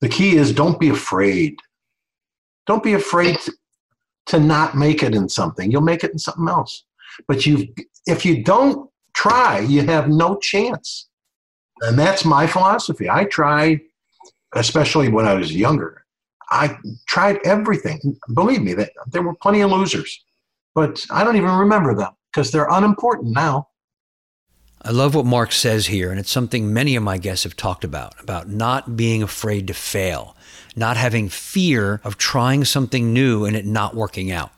[0.00, 1.56] The key is don't be afraid.
[2.66, 3.38] Don't be afraid
[4.26, 5.70] to, not make it in something.
[5.70, 6.84] You'll make it in something else.
[7.26, 7.68] But you
[8.06, 11.08] if you don't try, you have no chance.
[11.80, 13.10] And that's my philosophy.
[13.10, 13.80] I tried,
[14.54, 16.04] especially when I was younger.
[16.50, 18.16] I tried everything.
[18.34, 20.24] Believe me, that there were plenty of losers,
[20.74, 23.68] but I don't even remember them because they're unimportant now.
[24.86, 27.82] I love what Mark says here, and it's something many of my guests have talked
[27.82, 30.36] about about not being afraid to fail,
[30.76, 34.52] not having fear of trying something new and it not working out.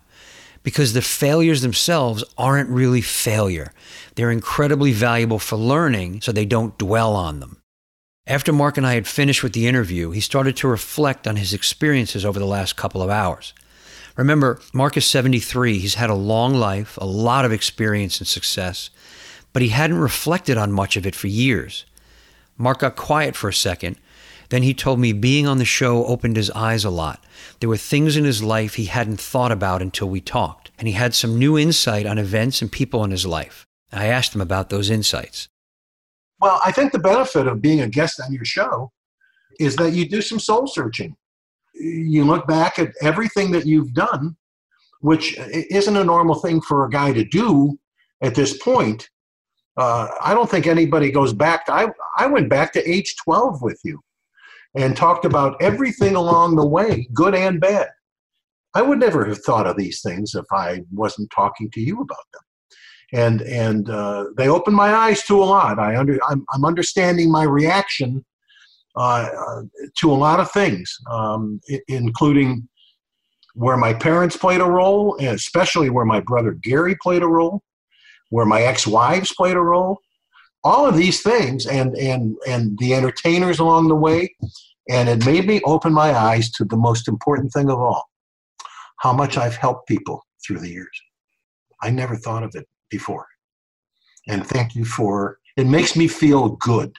[0.62, 3.72] Because the failures themselves aren't really failure.
[4.16, 7.62] They're incredibly valuable for learning, so they don't dwell on them.
[8.26, 11.54] After Mark and I had finished with the interview, he started to reflect on his
[11.54, 13.54] experiences over the last couple of hours.
[14.14, 15.78] Remember, Mark is 73.
[15.78, 18.90] He's had a long life, a lot of experience and success,
[19.52, 21.84] but he hadn't reflected on much of it for years.
[22.56, 23.96] Mark got quiet for a second.
[24.50, 27.24] Then he told me being on the show opened his eyes a lot.
[27.60, 30.94] There were things in his life he hadn't thought about until we talked, and he
[30.94, 33.66] had some new insight on events and people in his life.
[33.92, 35.48] I asked him about those insights.
[36.40, 38.92] Well, I think the benefit of being a guest on your show
[39.58, 41.16] is that you do some soul searching.
[41.74, 44.36] You look back at everything that you've done,
[45.00, 47.78] which isn't a normal thing for a guy to do
[48.22, 49.10] at this point.
[49.78, 51.66] Uh, I don't think anybody goes back.
[51.66, 54.00] To, I, I went back to age 12 with you
[54.76, 57.88] and talked about everything along the way, good and bad.
[58.74, 62.26] I would never have thought of these things if I wasn't talking to you about
[62.32, 62.42] them
[63.12, 65.78] and and uh, they opened my eyes to a lot.
[65.78, 68.24] I under I'm, I'm understanding my reaction
[68.96, 69.62] uh,
[69.98, 72.68] to a lot of things, um, including
[73.54, 77.62] where my parents played a role, and especially where my brother Gary played a role,
[78.30, 80.00] where my ex-wives played a role.
[80.64, 84.34] All of these things, and and and the entertainers along the way,
[84.90, 88.04] and it made me open my eyes to the most important thing of all:
[88.98, 91.00] how much I've helped people through the years.
[91.82, 93.26] I never thought of it before.
[94.28, 96.92] And thank you for it makes me feel good.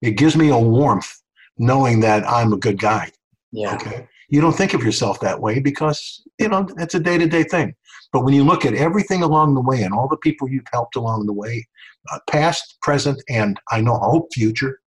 [0.00, 1.12] It gives me a warmth
[1.58, 3.10] knowing that I'm a good guy.
[3.52, 3.74] Yeah.
[3.74, 4.08] Okay.
[4.28, 7.42] You don't think of yourself that way because, you know, it's a day to day
[7.42, 7.74] thing.
[8.12, 10.96] But when you look at everything along the way and all the people you've helped
[10.96, 11.66] along the way,
[12.12, 14.80] uh, past, present, and I know hope future,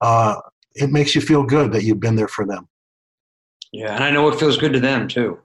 [0.00, 0.36] uh,
[0.74, 2.68] it makes you feel good that you've been there for them.
[3.72, 5.38] Yeah, and I know it feels good to them too.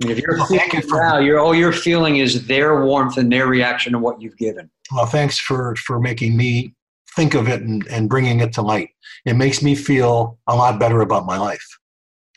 [0.00, 3.46] If you're well, feeling you now, you're, all you're feeling is their warmth and their
[3.46, 4.70] reaction to what you've given.
[4.92, 6.74] Well, thanks for, for making me
[7.14, 8.90] think of it and, and bringing it to light.
[9.24, 11.66] It makes me feel a lot better about my life.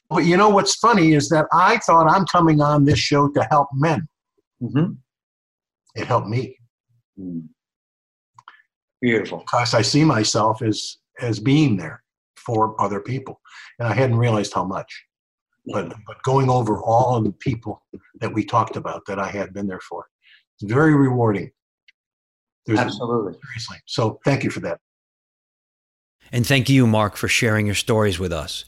[0.10, 3.48] But you know what's funny is that I thought I'm coming on this show to
[3.52, 4.08] help men.
[4.62, 4.94] Mm-hmm.
[5.96, 6.58] It helped me.
[7.20, 7.48] Mm.
[9.02, 9.40] Beautiful.
[9.40, 12.02] Because I see myself as as being there
[12.36, 13.40] for other people,
[13.78, 15.06] and I hadn't realized how much
[15.72, 17.84] but, but going over all of the people
[18.20, 20.08] that we talked about that I had been there for.
[20.60, 21.52] It's very rewarding.
[22.66, 23.34] There's Absolutely.
[23.34, 23.78] A, seriously.
[23.86, 24.80] So thank you for that.
[26.32, 28.66] And thank you, Mark, for sharing your stories with us.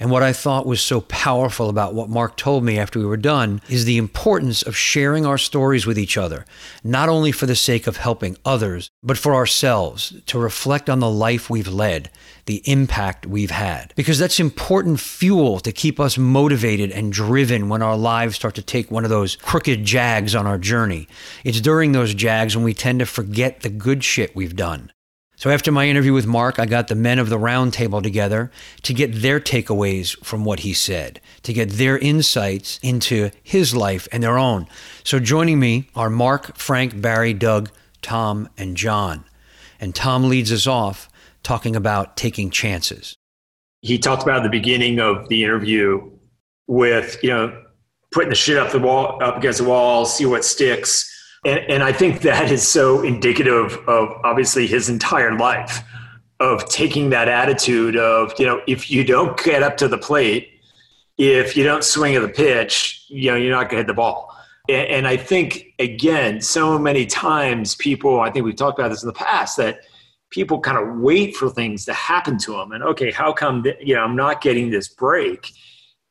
[0.00, 3.16] And what I thought was so powerful about what Mark told me after we were
[3.16, 6.44] done is the importance of sharing our stories with each other,
[6.82, 11.10] not only for the sake of helping others, but for ourselves to reflect on the
[11.10, 12.10] life we've led,
[12.46, 13.92] the impact we've had.
[13.96, 18.62] Because that's important fuel to keep us motivated and driven when our lives start to
[18.62, 21.08] take one of those crooked jags on our journey.
[21.44, 24.90] It's during those jags when we tend to forget the good shit we've done.
[25.44, 28.50] So after my interview with Mark, I got the men of the round table together
[28.80, 34.08] to get their takeaways from what he said, to get their insights into his life
[34.10, 34.66] and their own.
[35.02, 37.70] So joining me are Mark, Frank, Barry, Doug,
[38.00, 39.26] Tom, and John.
[39.78, 41.10] And Tom leads us off
[41.42, 43.14] talking about taking chances.
[43.82, 46.10] He talked about the beginning of the interview
[46.68, 47.64] with, you know,
[48.12, 51.13] putting the shit up the wall up against the wall, see what sticks
[51.44, 55.82] and, and I think that is so indicative of obviously his entire life
[56.40, 60.50] of taking that attitude of, you know, if you don't get up to the plate,
[61.16, 63.94] if you don't swing at the pitch, you know, you're not going to hit the
[63.94, 64.34] ball.
[64.68, 69.02] And, and I think, again, so many times people, I think we've talked about this
[69.02, 69.80] in the past, that
[70.30, 72.72] people kind of wait for things to happen to them.
[72.72, 75.52] And okay, how come, you know, I'm not getting this break?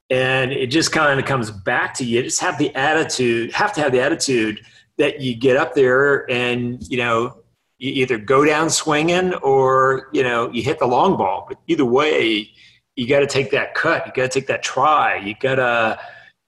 [0.10, 2.24] And it just kind of comes back to you.
[2.24, 4.62] Just have the attitude, have to have the attitude
[4.98, 7.38] that you get up there and you know
[7.78, 11.46] you either go down swinging or you know you hit the long ball.
[11.48, 12.50] But either way
[12.96, 14.06] you got to take that cut.
[14.06, 15.18] You got to take that try.
[15.18, 16.00] You got to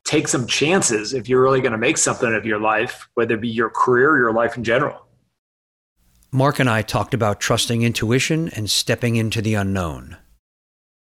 [0.06, 3.42] take some chances if you're really going to make something of your life whether it
[3.42, 5.02] be your career or your life in general.
[6.32, 10.18] Mark and i talked about trusting intuition and stepping into the unknown.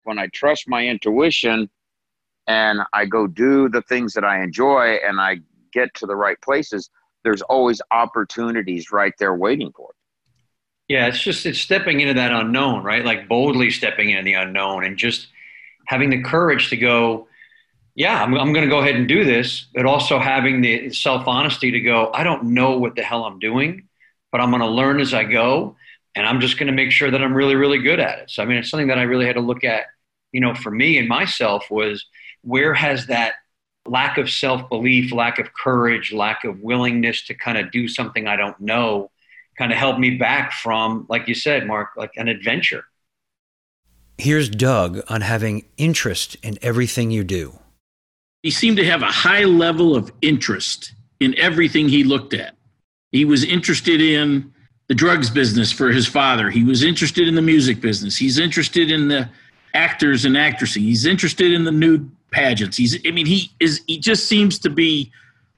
[0.04, 1.70] When i trust my intuition
[2.48, 5.38] and i go do the things that i enjoy and i
[5.72, 6.90] get to the right places
[7.24, 10.96] there's always opportunities right there waiting for you.
[10.96, 13.06] Yeah, it's just it's stepping into that unknown, right?
[13.06, 15.28] Like boldly stepping into the unknown and just
[15.88, 17.28] having the courage to go,
[17.96, 21.28] yeah, I'm, I'm going to go ahead and do this, but also having the self
[21.28, 23.88] honesty to go, I don't know what the hell I'm doing,
[24.32, 25.76] but I'm going to learn as I go,
[26.16, 28.30] and I'm just going to make sure that I'm really, really good at it.
[28.30, 29.86] So, I mean, it's something that I really had to look at,
[30.32, 32.06] you know, for me and myself was
[32.42, 33.34] where has that
[33.88, 38.28] lack of self belief, lack of courage, lack of willingness to kind of do something
[38.28, 39.12] I don't know
[39.58, 42.86] kind of held me back from, like you said, Mark, like an adventure.
[44.18, 47.60] Here's Doug on having interest in everything you do.
[48.44, 52.56] He seemed to have a high level of interest in everything he looked at.
[53.12, 54.52] He was interested in
[54.88, 56.50] the drugs business for his father.
[56.50, 58.18] He was interested in the music business.
[58.18, 59.30] He's interested in the
[59.74, 60.78] actors and actresses.
[60.78, 62.78] He's interested in the nude pageants.
[62.78, 65.12] He's I mean he is he just seems to be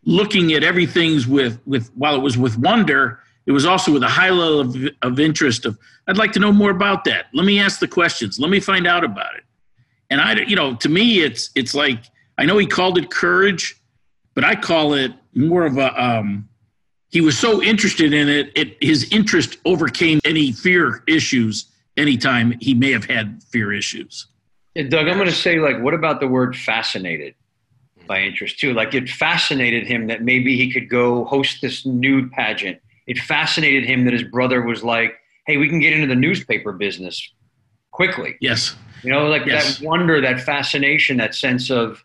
[0.06, 4.10] looking at everything's with with while it was with wonder, it was also with a
[4.10, 7.28] high level of, of interest of I'd like to know more about that.
[7.34, 8.40] Let me ask the questions.
[8.40, 9.44] Let me find out about it.
[10.10, 12.04] And I you know, to me it's it's like
[12.38, 13.80] I know he called it courage,
[14.34, 16.50] but I call it more of a um
[17.10, 21.66] he was so interested in it, it his interest overcame any fear issues
[21.96, 24.28] anytime he may have had fear issues.
[24.76, 27.36] Yeah, Doug, I'm going to say, like, what about the word fascinated
[28.08, 28.74] by interest, too?
[28.74, 32.80] Like, it fascinated him that maybe he could go host this nude pageant.
[33.06, 35.16] It fascinated him that his brother was like,
[35.46, 37.22] hey, we can get into the newspaper business
[37.92, 38.36] quickly.
[38.42, 38.76] Yes.
[39.04, 39.78] You know, like yes.
[39.78, 42.04] that wonder, that fascination, that sense of,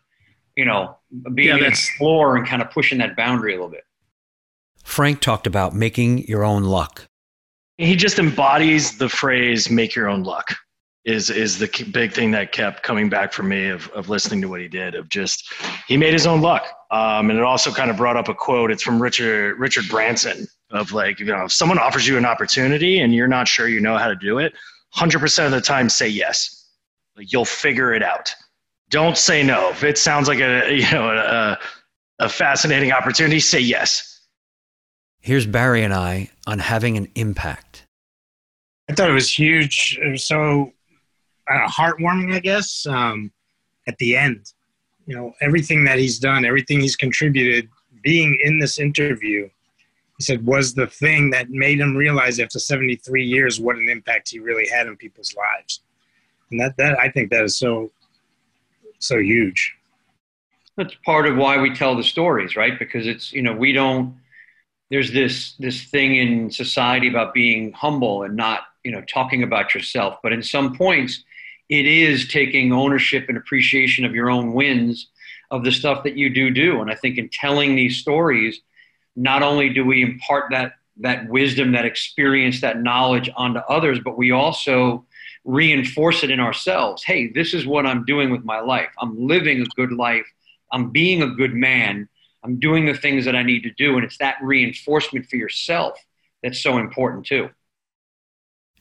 [0.55, 0.97] you know,
[1.33, 3.85] being yeah, able to and kind of pushing that boundary a little bit.
[4.83, 7.07] Frank talked about making your own luck.
[7.77, 10.55] He just embodies the phrase "make your own luck."
[11.09, 14.47] Is is the big thing that kept coming back for me of, of listening to
[14.47, 15.51] what he did of just
[15.87, 16.65] he made his own luck.
[16.91, 20.47] Um, and it also kind of brought up a quote it's from richard richard branson
[20.71, 23.79] of like you know if someone offers you an opportunity and you're not sure you
[23.79, 24.53] know how to do it
[24.95, 26.67] 100% of the time say yes.
[27.15, 28.33] Like you'll figure it out.
[28.89, 29.69] Don't say no.
[29.69, 31.59] If it sounds like a you know a,
[32.19, 34.21] a fascinating opportunity say yes.
[35.21, 37.85] Here's barry and i on having an impact.
[38.89, 39.99] I thought it was huge.
[40.01, 40.73] It was so
[41.49, 43.31] uh, heartwarming, I guess, um,
[43.87, 44.53] at the end.
[45.05, 47.67] You know, everything that he's done, everything he's contributed,
[48.03, 49.49] being in this interview,
[50.17, 54.29] he said was the thing that made him realize after 73 years what an impact
[54.29, 55.81] he really had in people's lives.
[56.51, 57.91] And that, that I think that is so,
[58.99, 59.75] so huge.
[60.75, 62.77] That's part of why we tell the stories, right?
[62.77, 64.15] Because it's, you know, we don't,
[64.89, 69.73] there's this, this thing in society about being humble and not, you know, talking about
[69.75, 70.19] yourself.
[70.23, 71.23] But in some points,
[71.69, 75.07] it is taking ownership and appreciation of your own wins
[75.51, 76.81] of the stuff that you do do.
[76.81, 78.61] And I think in telling these stories,
[79.15, 84.17] not only do we impart that that wisdom, that experience, that knowledge onto others, but
[84.17, 85.05] we also
[85.45, 87.03] reinforce it in ourselves.
[87.03, 88.89] Hey, this is what I'm doing with my life.
[88.99, 90.25] I'm living a good life.
[90.71, 92.09] I'm being a good man.
[92.43, 93.95] I'm doing the things that I need to do.
[93.95, 95.97] And it's that reinforcement for yourself
[96.43, 97.49] that's so important too.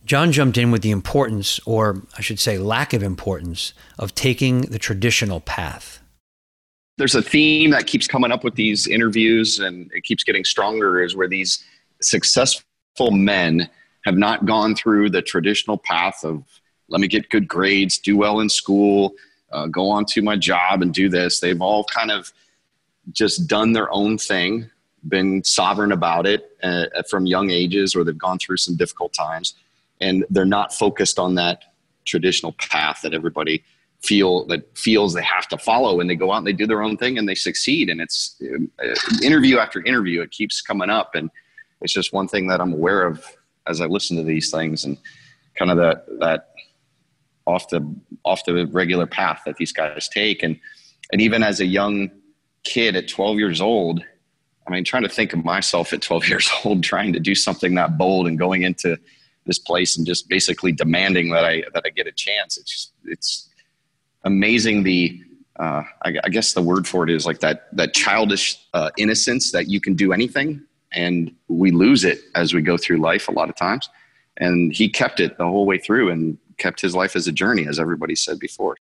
[0.09, 4.63] John jumped in with the importance, or I should say, lack of importance, of taking
[4.63, 6.01] the traditional path.
[6.97, 11.03] There's a theme that keeps coming up with these interviews, and it keeps getting stronger
[11.03, 11.63] is where these
[12.01, 13.69] successful men
[14.07, 16.43] have not gone through the traditional path of
[16.89, 19.13] let me get good grades, do well in school,
[19.53, 21.39] uh, go on to my job and do this.
[21.39, 22.33] They've all kind of
[23.13, 24.71] just done their own thing,
[25.07, 29.53] been sovereign about it uh, from young ages, or they've gone through some difficult times
[30.01, 31.65] and they're not focused on that
[32.05, 33.63] traditional path that everybody
[34.03, 36.01] feel that feels they have to follow.
[36.01, 37.89] And they go out and they do their own thing and they succeed.
[37.89, 41.15] And it's uh, interview after interview it keeps coming up.
[41.15, 41.31] And
[41.81, 43.25] it's just one thing that i'm aware of
[43.67, 44.99] as i listen to these things and
[45.57, 46.51] kind of that that
[47.47, 47.81] off the
[48.25, 50.43] off the regular path that these guys take.
[50.43, 50.59] And
[51.13, 52.11] and even as a young
[52.65, 54.05] kid at 12 years old
[54.67, 57.75] i mean trying to think of myself at 12 years old trying to do something
[57.75, 58.99] that bold and going into
[59.49, 62.57] this place and just basically demanding that I that I get a chance.
[62.57, 63.49] It's just, it's
[64.23, 65.21] amazing the
[65.59, 69.51] uh, I, I, guess the word for it is like that that childish uh, innocence
[69.51, 70.63] that you can do anything,
[70.93, 73.91] and we lose it as we go through life a lot of times.
[74.37, 77.67] And he kept it the whole way through and kept his life as a journey,
[77.67, 78.77] as everybody said before.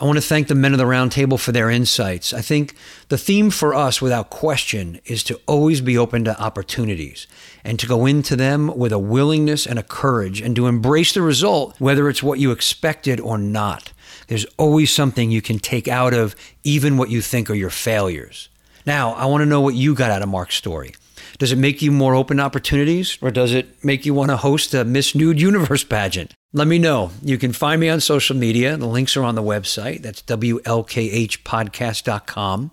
[0.00, 2.32] I want to thank the men of the round table for their insights.
[2.32, 2.74] I think
[3.08, 7.26] the theme for us, without question, is to always be open to opportunities
[7.64, 11.20] and to go into them with a willingness and a courage and to embrace the
[11.20, 13.92] result, whether it's what you expected or not.
[14.28, 18.48] There's always something you can take out of even what you think are your failures.
[18.86, 20.94] Now, I want to know what you got out of Mark's story.
[21.40, 24.36] Does it make you more open to opportunities or does it make you want to
[24.36, 26.34] host a Miss Nude Universe pageant?
[26.52, 27.12] Let me know.
[27.22, 28.76] You can find me on social media.
[28.76, 30.02] The links are on the website.
[30.02, 32.70] That's WLKHpodcast.com.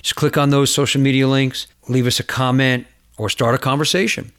[0.00, 2.86] Just click on those social media links, leave us a comment,
[3.18, 4.30] or start a conversation.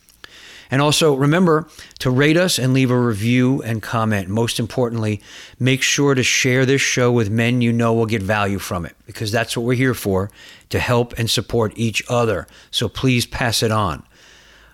[0.71, 1.67] And also remember
[1.99, 4.29] to rate us and leave a review and comment.
[4.29, 5.21] Most importantly,
[5.59, 8.95] make sure to share this show with men you know will get value from it
[9.05, 10.31] because that's what we're here for
[10.69, 12.47] to help and support each other.
[12.71, 14.03] So please pass it on.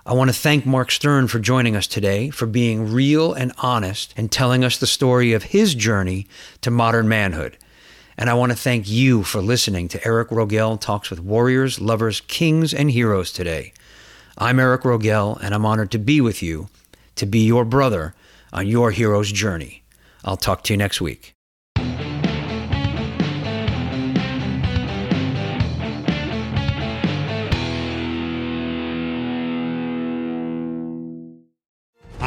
[0.03, 4.15] I want to thank Mark Stern for joining us today, for being real and honest
[4.17, 6.27] and telling us the story of his journey
[6.61, 7.55] to modern manhood.
[8.17, 12.21] And I want to thank you for listening to Eric Rogell Talks with Warriors, Lovers,
[12.21, 13.73] Kings, and Heroes today.
[14.37, 16.69] I'm Eric Rogell, and I'm honored to be with you,
[17.15, 18.15] to be your brother
[18.53, 19.83] on your hero's journey.
[20.23, 21.33] I'll talk to you next week.